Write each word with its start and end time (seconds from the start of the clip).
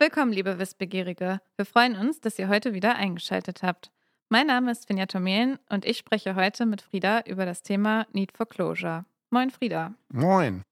Willkommen, 0.00 0.32
liebe 0.32 0.58
Wissbegierige. 0.58 1.40
Wir 1.56 1.66
freuen 1.66 1.96
uns, 1.96 2.20
dass 2.20 2.38
ihr 2.38 2.48
heute 2.48 2.72
wieder 2.72 2.96
eingeschaltet 2.96 3.62
habt. 3.62 3.90
Mein 4.28 4.46
Name 4.46 4.70
ist 4.70 4.86
Finja 4.86 5.06
Tomelen 5.06 5.58
und 5.68 5.84
ich 5.84 5.98
spreche 5.98 6.34
heute 6.34 6.66
mit 6.66 6.82
Frieda 6.82 7.20
über 7.26 7.46
das 7.46 7.62
Thema 7.62 8.06
Need 8.12 8.32
for 8.32 8.48
Closure. 8.48 9.04
Moin, 9.30 9.50
Frieda. 9.50 9.94
Moin. 10.08 10.62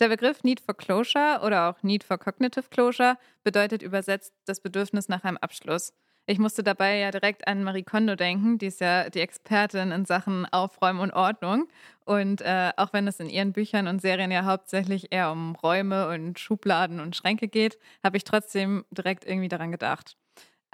Der 0.00 0.08
Begriff 0.08 0.42
Need 0.44 0.60
for 0.60 0.74
Closure 0.74 1.40
oder 1.44 1.68
auch 1.68 1.82
Need 1.82 2.04
for 2.04 2.18
Cognitive 2.18 2.68
Closure 2.70 3.16
bedeutet 3.42 3.82
übersetzt 3.82 4.32
das 4.44 4.60
Bedürfnis 4.60 5.08
nach 5.08 5.24
einem 5.24 5.36
Abschluss. 5.36 5.92
Ich 6.26 6.38
musste 6.38 6.62
dabei 6.62 6.98
ja 6.98 7.10
direkt 7.10 7.46
an 7.46 7.64
Marie 7.64 7.82
Kondo 7.82 8.16
denken, 8.16 8.56
die 8.58 8.66
ist 8.66 8.80
ja 8.80 9.10
die 9.10 9.20
Expertin 9.20 9.92
in 9.92 10.06
Sachen 10.06 10.46
Aufräumen 10.46 11.00
und 11.00 11.12
Ordnung. 11.12 11.68
Und 12.06 12.40
äh, 12.40 12.72
auch 12.76 12.92
wenn 12.92 13.06
es 13.06 13.20
in 13.20 13.28
ihren 13.28 13.52
Büchern 13.52 13.88
und 13.88 14.00
Serien 14.00 14.30
ja 14.30 14.44
hauptsächlich 14.44 15.12
eher 15.12 15.30
um 15.30 15.54
Räume 15.56 16.08
und 16.08 16.38
Schubladen 16.38 17.00
und 17.00 17.14
Schränke 17.14 17.48
geht, 17.48 17.78
habe 18.02 18.16
ich 18.16 18.24
trotzdem 18.24 18.84
direkt 18.90 19.26
irgendwie 19.26 19.48
daran 19.48 19.70
gedacht 19.72 20.16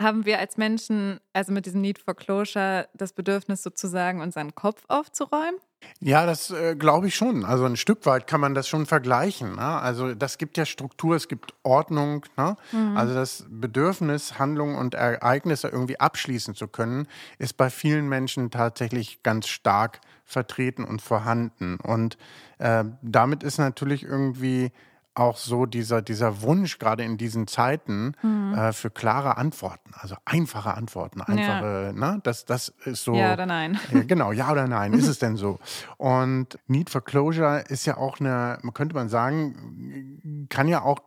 haben 0.00 0.24
wir 0.24 0.38
als 0.38 0.56
Menschen, 0.56 1.20
also 1.32 1.52
mit 1.52 1.66
diesem 1.66 1.82
Need 1.82 1.98
for 1.98 2.14
Closure, 2.14 2.88
das 2.94 3.12
Bedürfnis 3.12 3.62
sozusagen, 3.62 4.20
unseren 4.20 4.54
Kopf 4.54 4.84
aufzuräumen? 4.88 5.60
Ja, 6.00 6.24
das 6.24 6.50
äh, 6.50 6.76
glaube 6.76 7.08
ich 7.08 7.14
schon. 7.14 7.44
Also 7.44 7.64
ein 7.64 7.76
Stück 7.76 8.06
weit 8.06 8.26
kann 8.26 8.40
man 8.40 8.54
das 8.54 8.68
schon 8.68 8.86
vergleichen. 8.86 9.56
Ne? 9.56 9.60
Also 9.60 10.14
das 10.14 10.38
gibt 10.38 10.56
ja 10.56 10.64
Struktur, 10.64 11.14
es 11.14 11.28
gibt 11.28 11.54
Ordnung. 11.62 12.24
Ne? 12.36 12.56
Mhm. 12.72 12.96
Also 12.96 13.14
das 13.14 13.44
Bedürfnis, 13.48 14.38
Handlungen 14.38 14.76
und 14.76 14.94
Ereignisse 14.94 15.68
irgendwie 15.68 16.00
abschließen 16.00 16.54
zu 16.54 16.68
können, 16.68 17.06
ist 17.38 17.56
bei 17.56 17.68
vielen 17.68 18.08
Menschen 18.08 18.50
tatsächlich 18.50 19.22
ganz 19.22 19.48
stark 19.48 20.00
vertreten 20.24 20.84
und 20.84 21.02
vorhanden. 21.02 21.76
Und 21.76 22.16
äh, 22.58 22.84
damit 23.02 23.42
ist 23.42 23.58
natürlich 23.58 24.02
irgendwie 24.02 24.72
auch 25.14 25.36
so 25.36 25.66
dieser, 25.66 26.02
dieser 26.02 26.42
Wunsch, 26.42 26.78
gerade 26.78 27.04
in 27.04 27.16
diesen 27.16 27.46
Zeiten, 27.46 28.12
mhm. 28.22 28.54
äh, 28.54 28.72
für 28.72 28.90
klare 28.90 29.36
Antworten, 29.36 29.92
also 29.94 30.16
einfache 30.24 30.74
Antworten, 30.74 31.20
einfache, 31.20 31.86
ja. 31.86 31.92
ne, 31.92 32.20
das, 32.22 32.44
das 32.44 32.68
ist 32.84 33.04
so. 33.04 33.14
Ja 33.14 33.34
oder 33.34 33.46
nein. 33.46 33.78
Äh, 33.92 34.04
genau, 34.04 34.32
ja 34.32 34.50
oder 34.50 34.66
nein, 34.66 34.92
ist 34.92 35.08
es 35.08 35.18
denn 35.18 35.36
so? 35.36 35.58
Und 35.96 36.58
Need 36.68 36.90
for 36.90 37.02
Closure 37.02 37.64
ist 37.68 37.86
ja 37.86 37.96
auch 37.96 38.20
eine, 38.20 38.58
könnte 38.72 38.94
man 38.94 39.08
sagen, 39.08 40.46
kann 40.48 40.68
ja 40.68 40.82
auch 40.82 41.00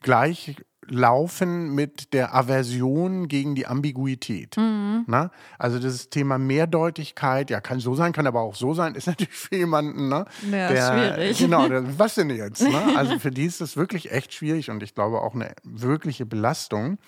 gleich 0.00 0.56
laufen 0.88 1.74
mit 1.74 2.12
der 2.12 2.34
Aversion 2.34 3.28
gegen 3.28 3.54
die 3.54 3.66
Ambiguität. 3.66 4.56
Mhm. 4.56 5.04
Na? 5.06 5.30
Also 5.58 5.78
das 5.78 6.10
Thema 6.10 6.38
Mehrdeutigkeit, 6.38 7.50
ja, 7.50 7.60
kann 7.60 7.80
so 7.80 7.94
sein, 7.94 8.12
kann 8.12 8.26
aber 8.26 8.40
auch 8.40 8.54
so 8.54 8.74
sein, 8.74 8.94
ist 8.94 9.06
natürlich 9.08 9.34
für 9.34 9.56
jemanden, 9.56 10.08
ne? 10.08 10.24
Ja, 10.50 10.68
der, 10.68 10.92
schwierig. 10.92 11.38
Genau, 11.38 11.68
der, 11.68 11.98
was 11.98 12.14
denn 12.14 12.30
jetzt? 12.30 12.62
Ne? 12.62 12.82
Also 12.96 13.18
für 13.18 13.30
die 13.30 13.44
ist 13.44 13.60
das 13.60 13.76
wirklich 13.76 14.12
echt 14.12 14.32
schwierig 14.32 14.70
und 14.70 14.82
ich 14.82 14.94
glaube 14.94 15.20
auch 15.20 15.34
eine 15.34 15.54
wirkliche 15.62 16.26
Belastung. 16.26 16.98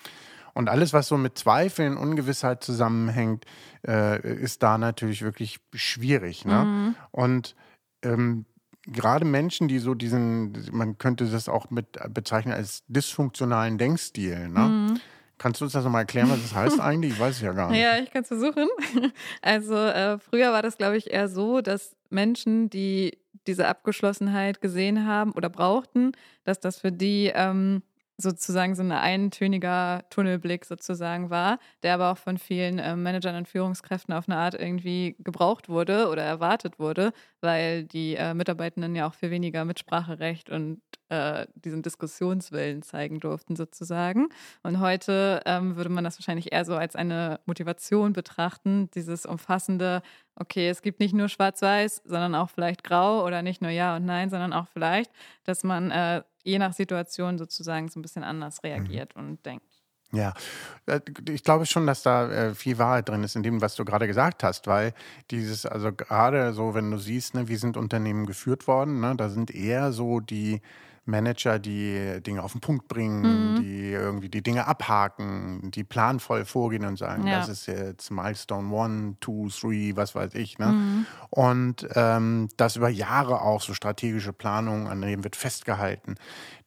Und 0.53 0.69
alles, 0.69 0.91
was 0.91 1.07
so 1.07 1.17
mit 1.17 1.37
Zweifeln, 1.37 1.97
Ungewissheit 1.97 2.63
zusammenhängt, 2.63 3.45
äh, 3.87 4.19
ist 4.27 4.63
da 4.63 4.79
natürlich 4.79 5.21
wirklich 5.21 5.59
schwierig. 5.73 6.45
Ne? 6.45 6.65
Mhm. 6.65 6.95
Und 7.11 7.55
ähm, 8.01 8.45
gerade 8.87 9.25
Menschen, 9.25 9.67
die 9.67 9.79
so 9.79 9.93
diesen, 9.93 10.53
man 10.71 10.97
könnte 10.97 11.25
das 11.25 11.49
auch 11.49 11.69
mit 11.69 11.97
bezeichnen 12.13 12.53
als 12.53 12.83
dysfunktionalen 12.87 13.77
Denkstil, 13.77 14.49
ne? 14.49 14.59
Mhm. 14.59 14.99
Kannst 15.37 15.61
du 15.61 15.65
uns 15.65 15.73
das 15.73 15.83
nochmal 15.83 16.01
erklären, 16.01 16.31
was 16.31 16.41
das 16.41 16.55
heißt 16.55 16.79
eigentlich? 16.79 17.13
Ich 17.13 17.19
weiß 17.19 17.35
es 17.35 17.41
ja 17.41 17.53
gar 17.53 17.69
nicht. 17.69 17.79
Ja, 17.79 17.99
ich 17.99 18.09
kann 18.11 18.23
es 18.23 18.27
versuchen. 18.27 18.67
Also 19.41 19.75
äh, 19.75 20.17
früher 20.17 20.51
war 20.51 20.63
das, 20.63 20.77
glaube 20.77 20.97
ich, 20.97 21.11
eher 21.11 21.27
so, 21.27 21.61
dass 21.61 21.95
Menschen, 22.09 22.69
die 22.69 23.19
diese 23.45 23.67
Abgeschlossenheit 23.67 24.61
gesehen 24.61 25.05
haben 25.05 25.31
oder 25.31 25.49
brauchten, 25.49 26.13
dass 26.43 26.59
das 26.59 26.79
für 26.79 26.91
die 26.91 27.31
ähm, 27.33 27.83
sozusagen 28.17 28.75
so 28.75 28.81
ein 28.83 28.91
eintöniger 28.91 30.03
Tunnelblick 30.09 30.65
sozusagen 30.65 31.29
war, 31.29 31.59
der 31.83 31.93
aber 31.93 32.11
auch 32.11 32.17
von 32.17 32.37
vielen 32.37 32.79
äh, 32.79 32.95
Managern 32.95 33.35
und 33.35 33.47
Führungskräften 33.47 34.13
auf 34.13 34.27
eine 34.27 34.37
Art 34.37 34.55
irgendwie 34.55 35.15
gebraucht 35.19 35.69
wurde 35.69 36.09
oder 36.09 36.23
erwartet 36.23 36.79
wurde, 36.79 37.13
weil 37.41 37.83
die 37.83 38.15
äh, 38.15 38.33
Mitarbeitenden 38.33 38.95
ja 38.95 39.07
auch 39.07 39.13
viel 39.13 39.29
weniger 39.29 39.65
Mitspracherecht 39.65 40.49
und 40.49 40.81
äh, 41.09 41.47
diesen 41.55 41.81
Diskussionswillen 41.81 42.81
zeigen 42.81 43.19
durften 43.19 43.55
sozusagen. 43.55 44.29
Und 44.63 44.79
heute 44.79 45.41
ähm, 45.45 45.75
würde 45.75 45.89
man 45.89 46.03
das 46.03 46.19
wahrscheinlich 46.19 46.51
eher 46.51 46.65
so 46.65 46.75
als 46.75 46.95
eine 46.95 47.39
Motivation 47.45 48.13
betrachten, 48.13 48.89
dieses 48.91 49.25
umfassende, 49.25 50.01
okay, 50.35 50.69
es 50.69 50.81
gibt 50.81 50.99
nicht 50.99 51.13
nur 51.13 51.29
schwarz-weiß, 51.29 52.03
sondern 52.05 52.35
auch 52.35 52.49
vielleicht 52.49 52.83
grau 52.83 53.25
oder 53.25 53.41
nicht 53.41 53.61
nur 53.61 53.71
ja 53.71 53.95
und 53.95 54.05
nein, 54.05 54.29
sondern 54.29 54.53
auch 54.53 54.67
vielleicht, 54.67 55.11
dass 55.43 55.63
man 55.63 55.91
äh, 55.91 56.23
je 56.43 56.59
nach 56.59 56.73
Situation 56.73 57.37
sozusagen 57.37 57.89
so 57.89 57.99
ein 57.99 58.01
bisschen 58.03 58.23
anders 58.23 58.61
mhm. 58.61 58.69
reagiert 58.69 59.15
mhm. 59.15 59.21
und 59.21 59.45
denkt. 59.45 59.65
Ja, 60.13 60.33
äh, 60.85 61.01
ich 61.29 61.43
glaube 61.43 61.65
schon, 61.65 61.85
dass 61.85 62.01
da 62.01 62.29
äh, 62.29 62.55
viel 62.55 62.77
Wahrheit 62.77 63.09
drin 63.09 63.23
ist 63.23 63.35
in 63.35 63.43
dem, 63.43 63.61
was 63.61 63.75
du 63.75 63.83
gerade 63.83 64.07
gesagt 64.07 64.43
hast, 64.43 64.65
weil 64.67 64.93
dieses, 65.31 65.65
also 65.65 65.91
gerade 65.91 66.53
so, 66.53 66.73
wenn 66.73 66.89
du 66.89 66.97
siehst, 66.97 67.35
ne, 67.35 67.49
wie 67.49 67.57
sind 67.57 67.75
Unternehmen 67.75 68.25
geführt 68.25 68.67
worden, 68.67 69.01
ne, 69.01 69.15
da 69.17 69.27
sind 69.27 69.53
eher 69.53 69.91
so 69.91 70.21
die 70.21 70.61
Manager, 71.07 71.59
die 71.59 72.21
Dinge 72.21 72.43
auf 72.43 72.51
den 72.51 72.61
Punkt 72.61 72.87
bringen, 72.87 73.53
mhm. 73.53 73.61
die 73.61 73.91
irgendwie 73.91 74.29
die 74.29 74.43
Dinge 74.43 74.67
abhaken, 74.67 75.71
die 75.71 75.83
planvoll 75.83 76.45
vorgehen 76.45 76.85
und 76.85 76.97
sagen, 76.97 77.25
ja. 77.25 77.39
das 77.39 77.49
ist 77.49 77.67
jetzt 77.67 78.11
Milestone 78.11 78.73
One, 78.73 79.15
Two, 79.19 79.49
Three, 79.49 79.95
was 79.95 80.15
weiß 80.15 80.35
ich. 80.35 80.59
Ne? 80.59 80.67
Mhm. 80.67 81.05
Und 81.29 81.87
ähm, 81.95 82.49
das 82.57 82.75
über 82.75 82.89
Jahre 82.89 83.41
auch 83.41 83.61
so 83.61 83.73
strategische 83.73 84.33
Planungen, 84.33 84.87
an 84.87 85.01
denen 85.01 85.23
wird 85.23 85.35
festgehalten. 85.35 86.15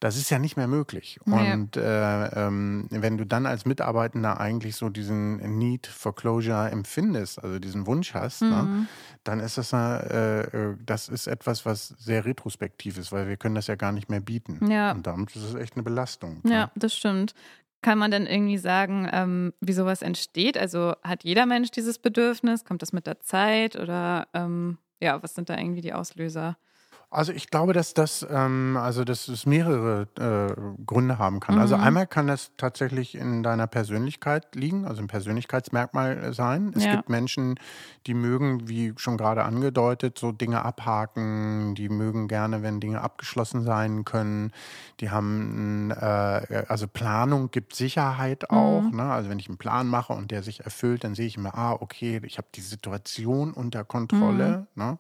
Das 0.01 0.17
ist 0.17 0.31
ja 0.31 0.39
nicht 0.39 0.57
mehr 0.57 0.69
möglich. 0.69 1.21
Nee. 1.27 1.53
Und 1.53 1.77
äh, 1.77 2.47
ähm, 2.47 2.87
wenn 2.91 3.19
du 3.19 3.27
dann 3.27 3.45
als 3.45 3.67
Mitarbeitender 3.67 4.41
eigentlich 4.41 4.77
so 4.77 4.89
diesen 4.89 5.59
Need 5.59 5.87
for 5.87 6.15
Closure 6.15 6.71
empfindest, 6.71 7.43
also 7.45 7.59
diesen 7.59 7.87
Wunsch 7.87 8.15
hast, 8.15 8.41
ne, 8.41 8.49
mhm. 8.49 8.81
ne, 8.81 8.87
dann 9.25 9.41
ist 9.41 9.59
das, 9.59 9.73
äh, 9.75 10.41
äh, 10.41 10.77
das 10.87 11.11
ist 11.11 11.27
etwas, 11.27 11.67
was 11.67 11.89
sehr 11.99 12.25
retrospektiv 12.25 12.97
ist, 12.97 13.13
weil 13.13 13.29
wir 13.29 13.37
können 13.37 13.55
das 13.55 13.67
ja 13.67 13.75
gar 13.75 13.93
nicht 13.93 14.09
mehr 14.09 14.21
bieten. 14.21 14.30
Ja. 14.69 14.93
Und 14.93 15.07
damit 15.07 15.35
ist 15.35 15.43
es 15.43 15.55
echt 15.55 15.75
eine 15.75 15.83
Belastung. 15.83 16.41
Ja, 16.45 16.67
ne? 16.67 16.71
das 16.77 16.97
stimmt. 16.97 17.35
Kann 17.83 17.99
man 17.99 18.11
denn 18.11 18.27
irgendwie 18.27 18.59
sagen, 18.59 19.09
ähm, 19.11 19.55
wie 19.61 19.73
sowas 19.73 20.03
entsteht? 20.03 20.59
Also 20.59 20.95
hat 21.03 21.25
jeder 21.25 21.47
Mensch 21.47 21.71
dieses 21.71 21.99
Bedürfnis? 21.99 22.65
Kommt 22.65 22.83
das 22.83 22.93
mit 22.93 23.07
der 23.07 23.21
Zeit? 23.21 23.77
Oder 23.77 24.29
ähm, 24.35 24.79
ja, 25.01 25.23
was 25.23 25.35
sind 25.35 25.49
da 25.49 25.57
irgendwie 25.57 25.81
die 25.81 25.95
Auslöser? 25.95 26.59
Also 27.13 27.33
ich 27.33 27.51
glaube, 27.51 27.73
dass 27.73 27.93
das, 27.93 28.25
ähm, 28.31 28.79
also 28.81 29.03
dass 29.03 29.27
es 29.27 29.45
mehrere 29.45 30.07
äh, 30.17 30.85
Gründe 30.87 31.19
haben 31.19 31.41
kann. 31.41 31.59
Also 31.59 31.75
mhm. 31.75 31.81
Also 31.81 31.87
einmal 31.87 32.07
kann 32.09 32.27
das 32.27 32.51
tatsächlich 32.57 33.15
in 33.15 33.45
deiner 33.45 33.69
Persönlichkeit 33.69 34.57
liegen, 34.57 34.87
also 34.87 35.03
ein 35.03 35.07
Persönlichkeitsmerkmal 35.07 36.33
sein. 36.35 36.73
Es 36.75 36.85
ja. 36.85 36.97
gibt 36.97 37.09
Menschen, 37.09 37.61
die 38.09 38.15
mögen, 38.15 38.69
wie 38.69 38.93
schon 38.97 39.17
gerade 39.17 39.45
angedeutet, 39.45 40.19
so 40.19 40.33
Dinge 40.33 40.65
abhaken, 40.65 41.77
die 41.77 41.89
mögen 41.89 42.27
gerne, 42.27 42.63
wenn 42.63 42.81
Dinge 42.81 43.01
abgeschlossen 43.01 43.63
sein 43.63 44.05
können. 44.05 44.53
Die 44.99 45.11
haben, 45.11 45.91
äh, 45.93 46.65
also 46.69 46.89
Planung 46.89 47.51
gibt 47.53 47.77
Sicherheit 47.77 48.51
auch. 48.51 48.83
Mhm. 48.83 48.97
Ne? 48.97 49.05
Also 49.05 49.31
wenn 49.31 49.39
ich 49.39 49.49
einen 49.49 49.59
Plan 49.59 49.87
mache 49.87 50.13
und 50.13 50.31
der 50.31 50.43
sich 50.43 50.61
erfüllt, 50.61 51.05
dann 51.05 51.15
sehe 51.15 51.27
ich 51.27 51.39
mir, 51.39 51.55
ah, 51.55 51.73
okay, 51.73 52.21
ich 52.25 52.39
habe 52.39 52.49
die 52.55 52.61
Situation 52.61 53.53
unter 53.53 53.85
Kontrolle. 53.85 54.67
Mhm. 54.75 54.83
Ne? 54.83 54.99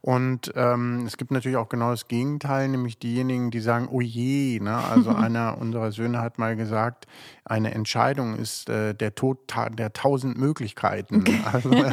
Und 0.00 0.52
ähm, 0.54 1.06
es 1.06 1.16
gibt 1.16 1.30
natürlich 1.34 1.58
auch 1.58 1.68
genau 1.68 1.90
das 1.90 2.08
Gegenteil, 2.08 2.68
nämlich 2.68 2.98
diejenigen, 2.98 3.50
die 3.50 3.60
sagen, 3.60 3.88
oh 3.90 4.00
je, 4.00 4.58
ne? 4.60 4.76
also 4.76 5.10
einer 5.14 5.58
unserer 5.58 5.92
Söhne 5.92 6.20
hat 6.20 6.38
mal 6.38 6.56
gesagt, 6.56 7.06
eine 7.44 7.74
Entscheidung 7.74 8.36
ist 8.36 8.70
äh, 8.70 8.94
der 8.94 9.14
Tod 9.14 9.46
ta 9.46 9.68
der 9.68 9.92
tausend 9.92 10.38
Möglichkeiten. 10.38 11.16
Okay. 11.16 11.40
Also, 11.52 11.68
ne, 11.68 11.92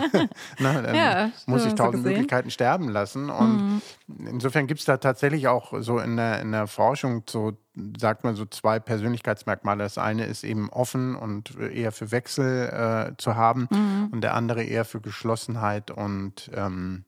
dann 0.60 0.96
ja, 0.96 1.32
muss 1.46 1.66
ich 1.66 1.76
tausend 1.76 2.04
Möglichkeiten 2.04 2.50
sterben 2.50 2.88
lassen. 2.88 3.30
Und 3.30 3.82
mhm. 4.08 4.28
insofern 4.28 4.68
gibt 4.68 4.80
es 4.80 4.86
da 4.86 4.98
tatsächlich 4.98 5.50
auch 5.50 5.74
so 5.82 6.00
in 6.00 6.16
der, 6.16 6.42
in 6.42 6.54
der 6.54 6.68
Forschung 6.68 7.24
so 7.30 7.58
sagt 7.98 8.24
man 8.24 8.36
so 8.36 8.46
zwei 8.46 8.80
Persönlichkeitsmerkmale. 8.80 9.84
Das 9.84 9.98
eine 9.98 10.26
ist 10.26 10.44
eben 10.44 10.70
offen 10.70 11.16
und 11.16 11.58
eher 11.58 11.92
für 11.92 12.12
Wechsel 12.12 12.68
äh, 13.14 13.18
zu 13.18 13.36
haben 13.36 13.68
mhm. 13.72 14.10
und 14.12 14.22
der 14.22 14.34
andere 14.34 14.64
eher 14.64 14.86
für 14.86 15.00
Geschlossenheit 15.00 15.92
und 15.92 16.52
ähm, 16.54 17.06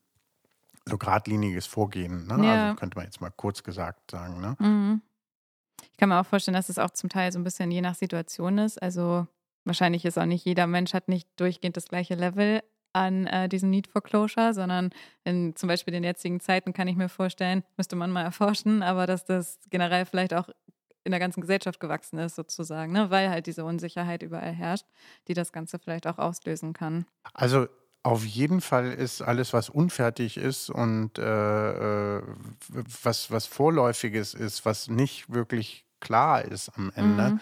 so 0.88 0.98
geradliniges 0.98 1.66
Vorgehen. 1.66 2.28
Ne? 2.28 2.46
Ja. 2.46 2.64
Also 2.66 2.76
könnte 2.76 2.98
man 2.98 3.06
jetzt 3.06 3.22
mal 3.22 3.32
kurz 3.32 3.64
gesagt 3.64 4.12
sagen. 4.12 4.42
Ne? 4.42 4.56
Mhm. 4.60 5.02
Ich 5.92 5.98
kann 5.98 6.10
mir 6.10 6.20
auch 6.20 6.26
vorstellen, 6.26 6.56
dass 6.56 6.70
es 6.70 6.80
auch 6.80 6.92
zum 6.92 7.10
Teil 7.10 7.32
so 7.32 7.40
ein 7.40 7.44
bisschen 7.44 7.72
je 7.72 7.82
nach 7.82 7.96
Situation 7.96 8.58
ist. 8.58 8.82
Also 8.82 9.28
wahrscheinlich 9.64 10.06
ist 10.06 10.18
auch 10.18 10.26
nicht 10.26 10.46
jeder 10.46 10.68
Mensch 10.68 10.94
hat 10.94 11.08
nicht 11.08 11.28
durchgehend 11.38 11.78
das 11.78 11.86
gleiche 11.86 12.16
Level 12.16 12.62
an 12.94 13.26
äh, 13.28 13.50
diesem 13.50 13.70
Need 13.70 13.88
for 13.88 14.04
Closure, 14.04 14.54
sondern 14.54 14.92
in 15.24 15.56
zum 15.56 15.68
Beispiel 15.68 15.92
den 15.92 16.04
jetzigen 16.04 16.40
Zeiten 16.40 16.74
kann 16.74 16.88
ich 16.88 16.96
mir 16.96 17.10
vorstellen, 17.10 17.64
müsste 17.76 17.96
man 17.96 18.12
mal 18.12 18.22
erforschen, 18.22 18.84
aber 18.84 19.08
dass 19.08 19.26
das 19.26 19.60
generell 19.72 20.06
vielleicht 20.06 20.34
auch 20.34 20.50
in 21.04 21.12
der 21.12 21.20
ganzen 21.20 21.42
Gesellschaft 21.42 21.80
gewachsen 21.80 22.18
ist, 22.20 22.36
sozusagen, 22.36 22.94
ne? 22.94 23.10
weil 23.10 23.30
halt 23.30 23.48
diese 23.48 23.66
Unsicherheit 23.66 24.24
überall 24.24 24.54
herrscht, 24.54 24.86
die 25.28 25.34
das 25.34 25.52
Ganze 25.52 25.80
vielleicht 25.80 26.08
auch 26.08 26.18
auslösen 26.18 26.74
kann. 26.74 27.06
Also 27.34 27.68
auf 28.04 28.26
jeden 28.26 28.60
Fall 28.60 28.92
ist 28.92 29.22
alles, 29.22 29.54
was 29.54 29.70
unfertig 29.70 30.38
ist 30.38 30.70
und 30.70 31.18
äh, 31.18 32.18
äh, 32.18 32.22
was, 33.02 33.32
was 33.32 33.46
Vorläufiges 33.46 34.34
ist, 34.34 34.66
was 34.66 34.90
nicht 34.90 35.34
wirklich 35.34 35.86
klar 36.02 36.44
ist 36.44 36.70
am 36.78 36.92
Ende, 36.96 37.30
mhm. 37.32 37.40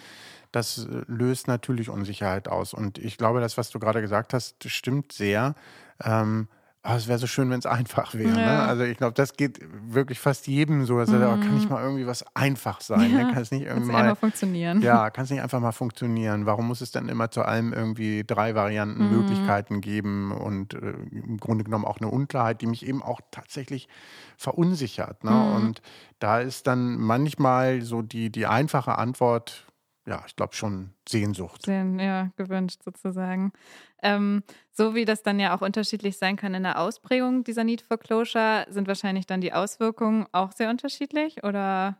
das 0.51 0.87
löst 1.07 1.47
natürlich 1.47 1.89
Unsicherheit 1.89 2.47
aus. 2.47 2.75
Und 2.75 2.99
ich 2.99 3.17
glaube, 3.17 3.41
das, 3.41 3.57
was 3.57 3.71
du 3.71 3.79
gerade 3.79 4.01
gesagt 4.01 4.35
hast, 4.35 4.69
stimmt 4.69 5.11
sehr. 5.11 5.55
Ähm, 6.03 6.47
Oh, 6.83 6.93
es 6.95 7.07
wäre 7.07 7.19
so 7.19 7.27
schön, 7.27 7.51
wenn 7.51 7.59
es 7.59 7.67
einfach 7.67 8.15
wäre. 8.15 8.31
Ne? 8.31 8.41
Ja. 8.41 8.45
Ne? 8.45 8.63
Also 8.63 8.83
ich 8.83 8.97
glaube, 8.97 9.13
das 9.13 9.33
geht 9.33 9.59
wirklich 9.87 10.19
fast 10.19 10.47
jedem 10.47 10.85
so. 10.85 10.97
Also, 10.97 11.13
mhm. 11.13 11.41
kann 11.41 11.53
nicht 11.53 11.69
mal 11.69 11.83
irgendwie 11.83 12.07
was 12.07 12.25
einfach 12.35 12.81
sein? 12.81 13.11
Ne? 13.11 13.19
Ja. 13.19 13.25
Ne? 13.25 13.33
Kann 13.33 13.41
es 13.43 13.51
nicht 13.51 13.65
irgendwie 13.65 13.91
mal 13.91 14.15
funktionieren? 14.15 14.81
Ja, 14.81 15.11
kann 15.11 15.25
es 15.25 15.29
nicht 15.29 15.43
einfach 15.43 15.59
mal 15.59 15.73
funktionieren? 15.73 16.47
Warum 16.47 16.67
muss 16.67 16.81
es 16.81 16.89
dann 16.89 17.07
immer 17.07 17.29
zu 17.29 17.43
allem 17.43 17.71
irgendwie 17.71 18.23
drei 18.25 18.55
Varianten, 18.55 19.05
mhm. 19.05 19.11
Möglichkeiten 19.11 19.81
geben 19.81 20.31
und 20.31 20.73
äh, 20.73 20.93
im 21.11 21.37
Grunde 21.37 21.63
genommen 21.63 21.85
auch 21.85 21.97
eine 21.97 22.09
Unklarheit, 22.09 22.61
die 22.61 22.67
mich 22.67 22.83
eben 22.87 23.03
auch 23.03 23.21
tatsächlich 23.29 23.87
verunsichert. 24.35 25.23
Ne? 25.23 25.29
Mhm. 25.29 25.55
Und 25.55 25.81
da 26.17 26.39
ist 26.39 26.65
dann 26.65 26.97
manchmal 26.97 27.83
so 27.83 28.01
die, 28.01 28.31
die 28.31 28.47
einfache 28.47 28.97
Antwort, 28.97 29.67
ja, 30.07 30.23
ich 30.25 30.35
glaube 30.35 30.55
schon 30.55 30.93
Sehnsucht. 31.07 31.63
Sehen, 31.65 31.99
ja, 31.99 32.31
gewünscht 32.35 32.81
sozusagen. 32.83 33.51
Ähm, 34.01 34.43
so 34.71 34.95
wie 34.95 35.05
das 35.05 35.23
dann 35.23 35.39
ja 35.39 35.55
auch 35.55 35.61
unterschiedlich 35.61 36.17
sein 36.17 36.37
kann 36.37 36.53
in 36.53 36.63
der 36.63 36.79
Ausprägung 36.79 37.43
dieser 37.43 37.63
Need 37.63 37.81
for 37.81 37.97
Closure, 37.97 38.65
sind 38.69 38.87
wahrscheinlich 38.87 39.27
dann 39.27 39.41
die 39.41 39.53
Auswirkungen 39.53 40.25
auch 40.31 40.51
sehr 40.51 40.69
unterschiedlich 40.69 41.43
oder 41.43 41.97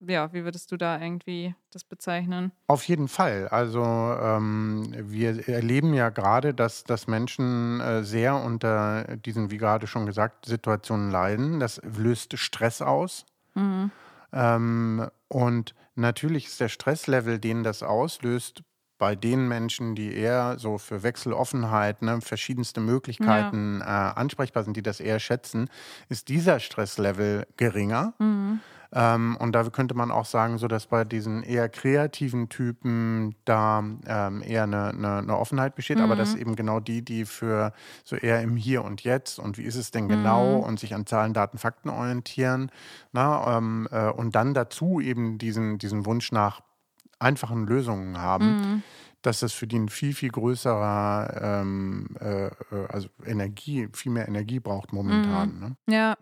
ja, 0.00 0.32
wie 0.32 0.44
würdest 0.44 0.70
du 0.72 0.76
da 0.76 1.00
irgendwie 1.00 1.54
das 1.70 1.84
bezeichnen? 1.84 2.52
Auf 2.66 2.86
jeden 2.86 3.08
Fall. 3.08 3.48
Also 3.48 3.82
ähm, 3.82 4.94
wir 4.94 5.48
erleben 5.48 5.94
ja 5.94 6.10
gerade, 6.10 6.52
dass, 6.52 6.84
dass 6.84 7.06
Menschen 7.06 7.80
äh, 7.80 8.04
sehr 8.04 8.36
unter 8.36 9.16
diesen, 9.16 9.50
wie 9.50 9.56
gerade 9.56 9.86
schon 9.86 10.04
gesagt, 10.04 10.46
Situationen 10.46 11.10
leiden. 11.10 11.60
Das 11.60 11.80
löst 11.82 12.38
Stress 12.38 12.82
aus. 12.82 13.24
Mhm. 13.54 13.90
Ähm, 14.32 15.08
und 15.28 15.74
natürlich 15.94 16.46
ist 16.46 16.60
der 16.60 16.68
Stresslevel, 16.68 17.38
den 17.38 17.62
das 17.62 17.82
auslöst, 17.82 18.62
bei 18.98 19.14
den 19.14 19.48
Menschen, 19.48 19.94
die 19.94 20.14
eher 20.14 20.58
so 20.58 20.78
für 20.78 21.02
Wechseloffenheit, 21.02 22.02
ne, 22.02 22.20
verschiedenste 22.20 22.80
Möglichkeiten 22.80 23.80
ja. 23.80 24.10
äh, 24.10 24.14
ansprechbar 24.14 24.64
sind, 24.64 24.76
die 24.76 24.82
das 24.82 25.00
eher 25.00 25.20
schätzen, 25.20 25.68
ist 26.08 26.28
dieser 26.28 26.60
Stresslevel 26.60 27.46
geringer. 27.56 28.14
Mhm. 28.18 28.60
Ähm, 28.92 29.36
und 29.38 29.52
da 29.52 29.64
könnte 29.64 29.94
man 29.94 30.10
auch 30.10 30.24
sagen, 30.24 30.58
so 30.58 30.68
dass 30.68 30.86
bei 30.86 31.04
diesen 31.04 31.42
eher 31.42 31.68
kreativen 31.68 32.48
Typen 32.48 33.34
da 33.44 33.80
ähm, 34.06 34.42
eher 34.42 34.62
eine, 34.62 34.88
eine, 34.88 35.18
eine, 35.18 35.36
Offenheit 35.36 35.74
besteht, 35.74 35.98
mhm. 35.98 36.04
aber 36.04 36.16
dass 36.16 36.34
eben 36.34 36.56
genau 36.56 36.80
die, 36.80 37.02
die 37.02 37.24
für 37.24 37.72
so 38.04 38.16
eher 38.16 38.40
im 38.42 38.56
Hier 38.56 38.84
und 38.84 39.02
Jetzt 39.02 39.38
und 39.38 39.58
wie 39.58 39.64
ist 39.64 39.76
es 39.76 39.90
denn 39.90 40.08
genau 40.08 40.58
mhm. 40.58 40.64
und 40.64 40.80
sich 40.80 40.94
an 40.94 41.04
Zahlen, 41.04 41.34
Daten, 41.34 41.58
Fakten 41.58 41.90
orientieren, 41.90 42.70
na, 43.12 43.58
ähm, 43.58 43.88
äh, 43.90 44.08
und 44.08 44.34
dann 44.34 44.54
dazu 44.54 45.00
eben 45.00 45.38
diesen, 45.38 45.78
diesen 45.78 46.06
Wunsch 46.06 46.32
nach 46.32 46.62
einfachen 47.18 47.66
Lösungen 47.66 48.18
haben. 48.18 48.56
Mhm 48.56 48.82
dass 49.26 49.40
das 49.40 49.52
für 49.52 49.66
die 49.66 49.78
ein 49.78 49.88
viel, 49.88 50.14
viel 50.14 50.30
größerer 50.30 51.40
ähm, 51.42 52.16
äh, 52.20 52.46
äh 52.46 52.52
also 52.88 53.08
Energie, 53.24 53.88
viel 53.92 54.12
mehr 54.12 54.28
Energie 54.28 54.60
braucht 54.60 54.92
momentan. 54.92 55.54
Mhm. 55.54 55.60
Ne? 55.60 55.76
Ja, 55.88 56.16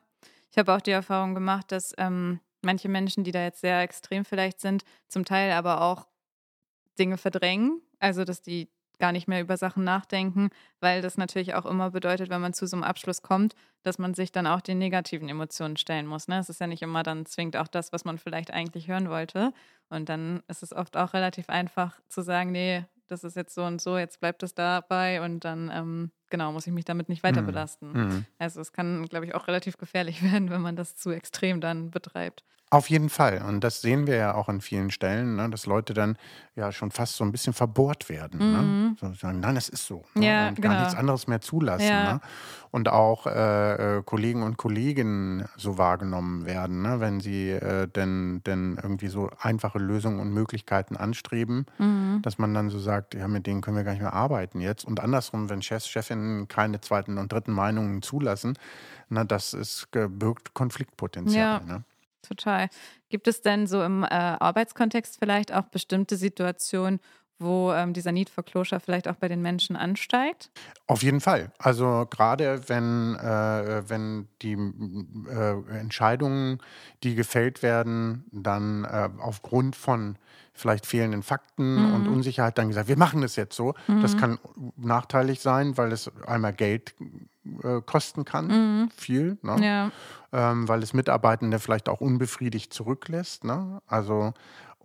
ich 0.51 0.57
habe 0.57 0.73
auch 0.73 0.81
die 0.81 0.93
Erfahrung 0.93 1.35
gemacht, 1.35 1.71
dass 1.71 1.93
ähm, 1.99 2.41
manche 2.63 2.89
Menschen, 2.89 3.23
die 3.23 3.31
da 3.31 3.43
jetzt 3.43 3.61
sehr 3.61 3.83
extrem 3.83 4.25
vielleicht 4.25 4.61
sind, 4.61 4.85
zum 5.09 5.27
Teil 5.27 5.53
aber 5.53 5.83
auch 5.83 6.07
Dinge 6.99 7.19
verdrängen. 7.19 7.83
Also, 7.99 8.25
dass 8.25 8.41
die 8.41 8.71
gar 9.05 9.13
nicht 9.13 9.29
mehr 9.29 9.43
über 9.43 9.59
Sachen 9.59 9.85
nachdenken, 9.85 10.49
weil 10.81 11.03
das 11.03 11.19
natürlich 11.19 11.55
auch 11.55 11.67
immer 11.67 11.91
bedeutet, 11.91 12.31
wenn 12.31 12.41
man 12.41 12.55
zu 12.55 12.67
so 12.67 12.75
einem 12.75 12.85
Abschluss 12.85 13.21
kommt, 13.21 13.55
dass 13.83 13.99
man 13.99 14.15
sich 14.15 14.33
dann 14.33 14.47
auch 14.47 14.63
den 14.63 14.79
negativen 14.79 15.29
Emotionen 15.29 15.77
stellen 15.77 16.07
muss. 16.07 16.27
Ne? 16.27 16.39
Es 16.39 16.49
ist 16.49 16.59
ja 16.59 16.67
nicht 16.67 16.81
immer 16.81 17.03
dann 17.03 17.27
zwingend 17.27 17.59
auch 17.59 17.69
das, 17.69 17.93
was 17.93 18.07
man 18.07 18.17
vielleicht 18.17 18.51
eigentlich 18.51 18.89
hören 18.89 19.11
wollte. 19.11 19.53
Und 19.91 20.09
dann 20.09 20.43
ist 20.49 20.63
es 20.63 20.73
oft 20.73 20.97
auch 20.97 21.13
relativ 21.13 21.51
einfach 21.51 22.01
zu 22.09 22.23
sagen, 22.23 22.51
nee, 22.51 22.87
das 23.09 23.25
ist 23.25 23.37
jetzt 23.37 23.55
so 23.55 23.65
und 23.65 23.83
so, 23.83 23.99
jetzt 23.99 24.21
bleibt 24.21 24.43
es 24.43 24.55
dabei 24.55 25.21
und 25.21 25.45
dann 25.45 25.71
ähm, 25.71 26.11
genau 26.31 26.53
muss 26.53 26.67
ich 26.67 26.73
mich 26.73 26.87
damit 26.87 27.11
nicht 27.11 27.23
weiter 27.23 27.43
mhm. 27.43 27.47
belasten. 27.47 27.93
Mhm. 27.93 28.25
Also 28.39 28.63
es 28.63 28.73
kann, 28.73 29.05
glaube 29.11 29.27
ich, 29.27 29.35
auch 29.35 29.49
relativ 29.49 29.77
gefährlich 29.77 30.23
werden, 30.33 30.49
wenn 30.49 30.63
man 30.63 30.77
das 30.77 30.97
zu 30.97 31.11
extrem 31.11 31.61
dann 31.61 31.91
betreibt. 31.91 32.43
Auf 32.75 32.91
jeden 32.91 33.09
Fall. 33.09 33.41
Und 33.47 33.63
das 33.63 33.83
sehen 33.83 34.09
wir 34.09 34.17
ja 34.17 34.35
auch 34.35 34.49
an 34.49 34.61
vielen 34.61 34.91
Stellen, 34.91 35.37
ne, 35.37 35.49
dass 35.49 35.65
Leute 35.65 35.95
dann 35.95 36.19
ja 36.57 36.73
schon 36.73 36.91
fast 36.91 37.15
so 37.15 37.23
ein 37.23 37.31
bisschen 37.31 37.53
verbohrt 37.53 38.09
werden. 38.09 38.41
Ne? 38.41 38.59
Mhm. 38.59 38.83
Ne? 38.83 38.97
So 39.01 39.13
sagen, 39.13 39.39
nein, 39.39 39.55
das 39.55 39.69
ist 39.69 39.87
so. 39.87 40.03
Ne? 40.15 40.27
Ja, 40.27 40.49
und 40.49 40.57
genau. 40.57 40.75
gar 40.75 40.81
nichts 40.81 40.97
anderes 40.97 41.29
mehr 41.29 41.41
zulassen. 41.41 41.87
Ja. 41.87 42.15
Ne? 42.15 42.21
Und 42.73 42.89
auch 42.89 43.29
äh, 43.29 43.99
äh, 43.99 44.03
Kollegen 44.03 44.43
und 44.43 44.57
Kolleginnen 44.57 45.45
so 45.57 45.79
wahrgenommen 45.79 46.47
werden, 46.47 46.83
ne? 46.83 46.99
wenn 46.99 47.21
sie 47.21 47.51
äh, 47.51 47.87
denn, 47.87 48.43
denn 48.45 48.77
irgendwie 48.83 49.07
so 49.07 49.31
einfache 49.41 49.79
Lösungen 49.79 50.19
und 50.19 50.35
Möglichkeiten 50.35 50.97
anstreben, 50.97 51.67
mhm. 51.79 52.23
dass 52.23 52.39
man 52.39 52.55
dann 52.55 52.71
so 52.71 52.81
sagt, 52.81 53.15
ja, 53.15 53.29
mit 53.29 53.47
denen 53.47 53.61
können 53.61 53.77
wir 53.77 53.85
gar 53.85 53.93
nicht 53.93 54.03
mehr 54.03 54.15
arbeiten 54.15 54.61
jetzt. 54.61 54.85
Und 54.85 54.99
andersrum, 54.99 55.49
wenn 55.49 55.63
Chefs, 55.63 55.87
Chefinnen 55.87 56.49
keine 56.49 56.81
zweiten 56.81 57.19
und 57.19 57.31
dritten 57.31 57.53
Meinungen 57.53 58.03
zulassen, 58.03 58.59
na, 59.09 59.23
das 59.23 59.55
ist 59.55 59.93
birgt 59.93 60.55
Konfliktpotenzial. 60.55 61.63
Ja. 61.69 61.85
Total. 62.25 62.69
Gibt 63.11 63.29
es 63.29 63.43
denn 63.43 63.67
so 63.67 63.83
im 63.83 64.03
äh, 64.03 64.07
Arbeitskontext 64.09 65.19
vielleicht 65.19 65.53
auch 65.53 65.67
bestimmte 65.69 66.17
Situationen, 66.17 67.01
wo 67.45 67.73
ähm, 67.73 67.93
dieser 67.93 68.13
Need 68.13 68.31
for 68.31 68.45
Closure 68.45 68.81
vielleicht 68.81 69.09
auch 69.09 69.17
bei 69.17 69.29
den 69.29 69.43
Menschen 69.43 69.77
ansteigt? 69.77 70.51
Auf 70.87 71.03
jeden 71.03 71.21
Fall. 71.21 71.53
Also 71.59 72.07
gerade 72.11 72.69
wenn, 72.69 73.15
äh, 73.17 73.83
wenn 73.89 74.29
die 74.43 74.55
äh, 74.55 75.79
Entscheidungen, 75.79 76.59
die 77.03 77.15
gefällt 77.15 77.63
werden, 77.63 78.25
dann 78.33 78.85
äh, 78.85 79.09
aufgrund 79.19 79.77
von 79.77 80.17
vielleicht 80.55 80.87
fehlenden 80.87 81.23
Fakten 81.23 81.75
mhm. 81.75 81.95
und 81.95 82.09
Unsicherheit 82.09 82.57
dann 82.59 82.69
gesagt, 82.69 82.89
wir 82.89 82.97
machen 82.97 83.23
das 83.23 83.37
jetzt 83.37 83.57
so. 83.57 83.75
Mhm. 83.89 84.03
Das 84.03 84.17
kann 84.17 84.39
nachteilig 84.77 85.41
sein, 85.41 85.77
weil 85.77 85.91
es 85.93 86.11
einmal 86.27 86.53
Geld 86.53 86.95
äh, 87.63 87.81
kosten 87.85 88.25
kann, 88.25 88.47
mhm. 88.47 88.91
viel, 88.97 89.37
ne? 89.43 89.57
ja. 89.61 89.91
ähm, 90.33 90.69
weil 90.69 90.83
es 90.83 90.95
Mitarbeitende 90.95 91.59
vielleicht 91.59 91.89
auch 91.89 92.01
unbefriedigt 92.01 92.73
zurücklässt. 92.73 93.45
Ne? 93.45 93.83
Also 93.87 94.33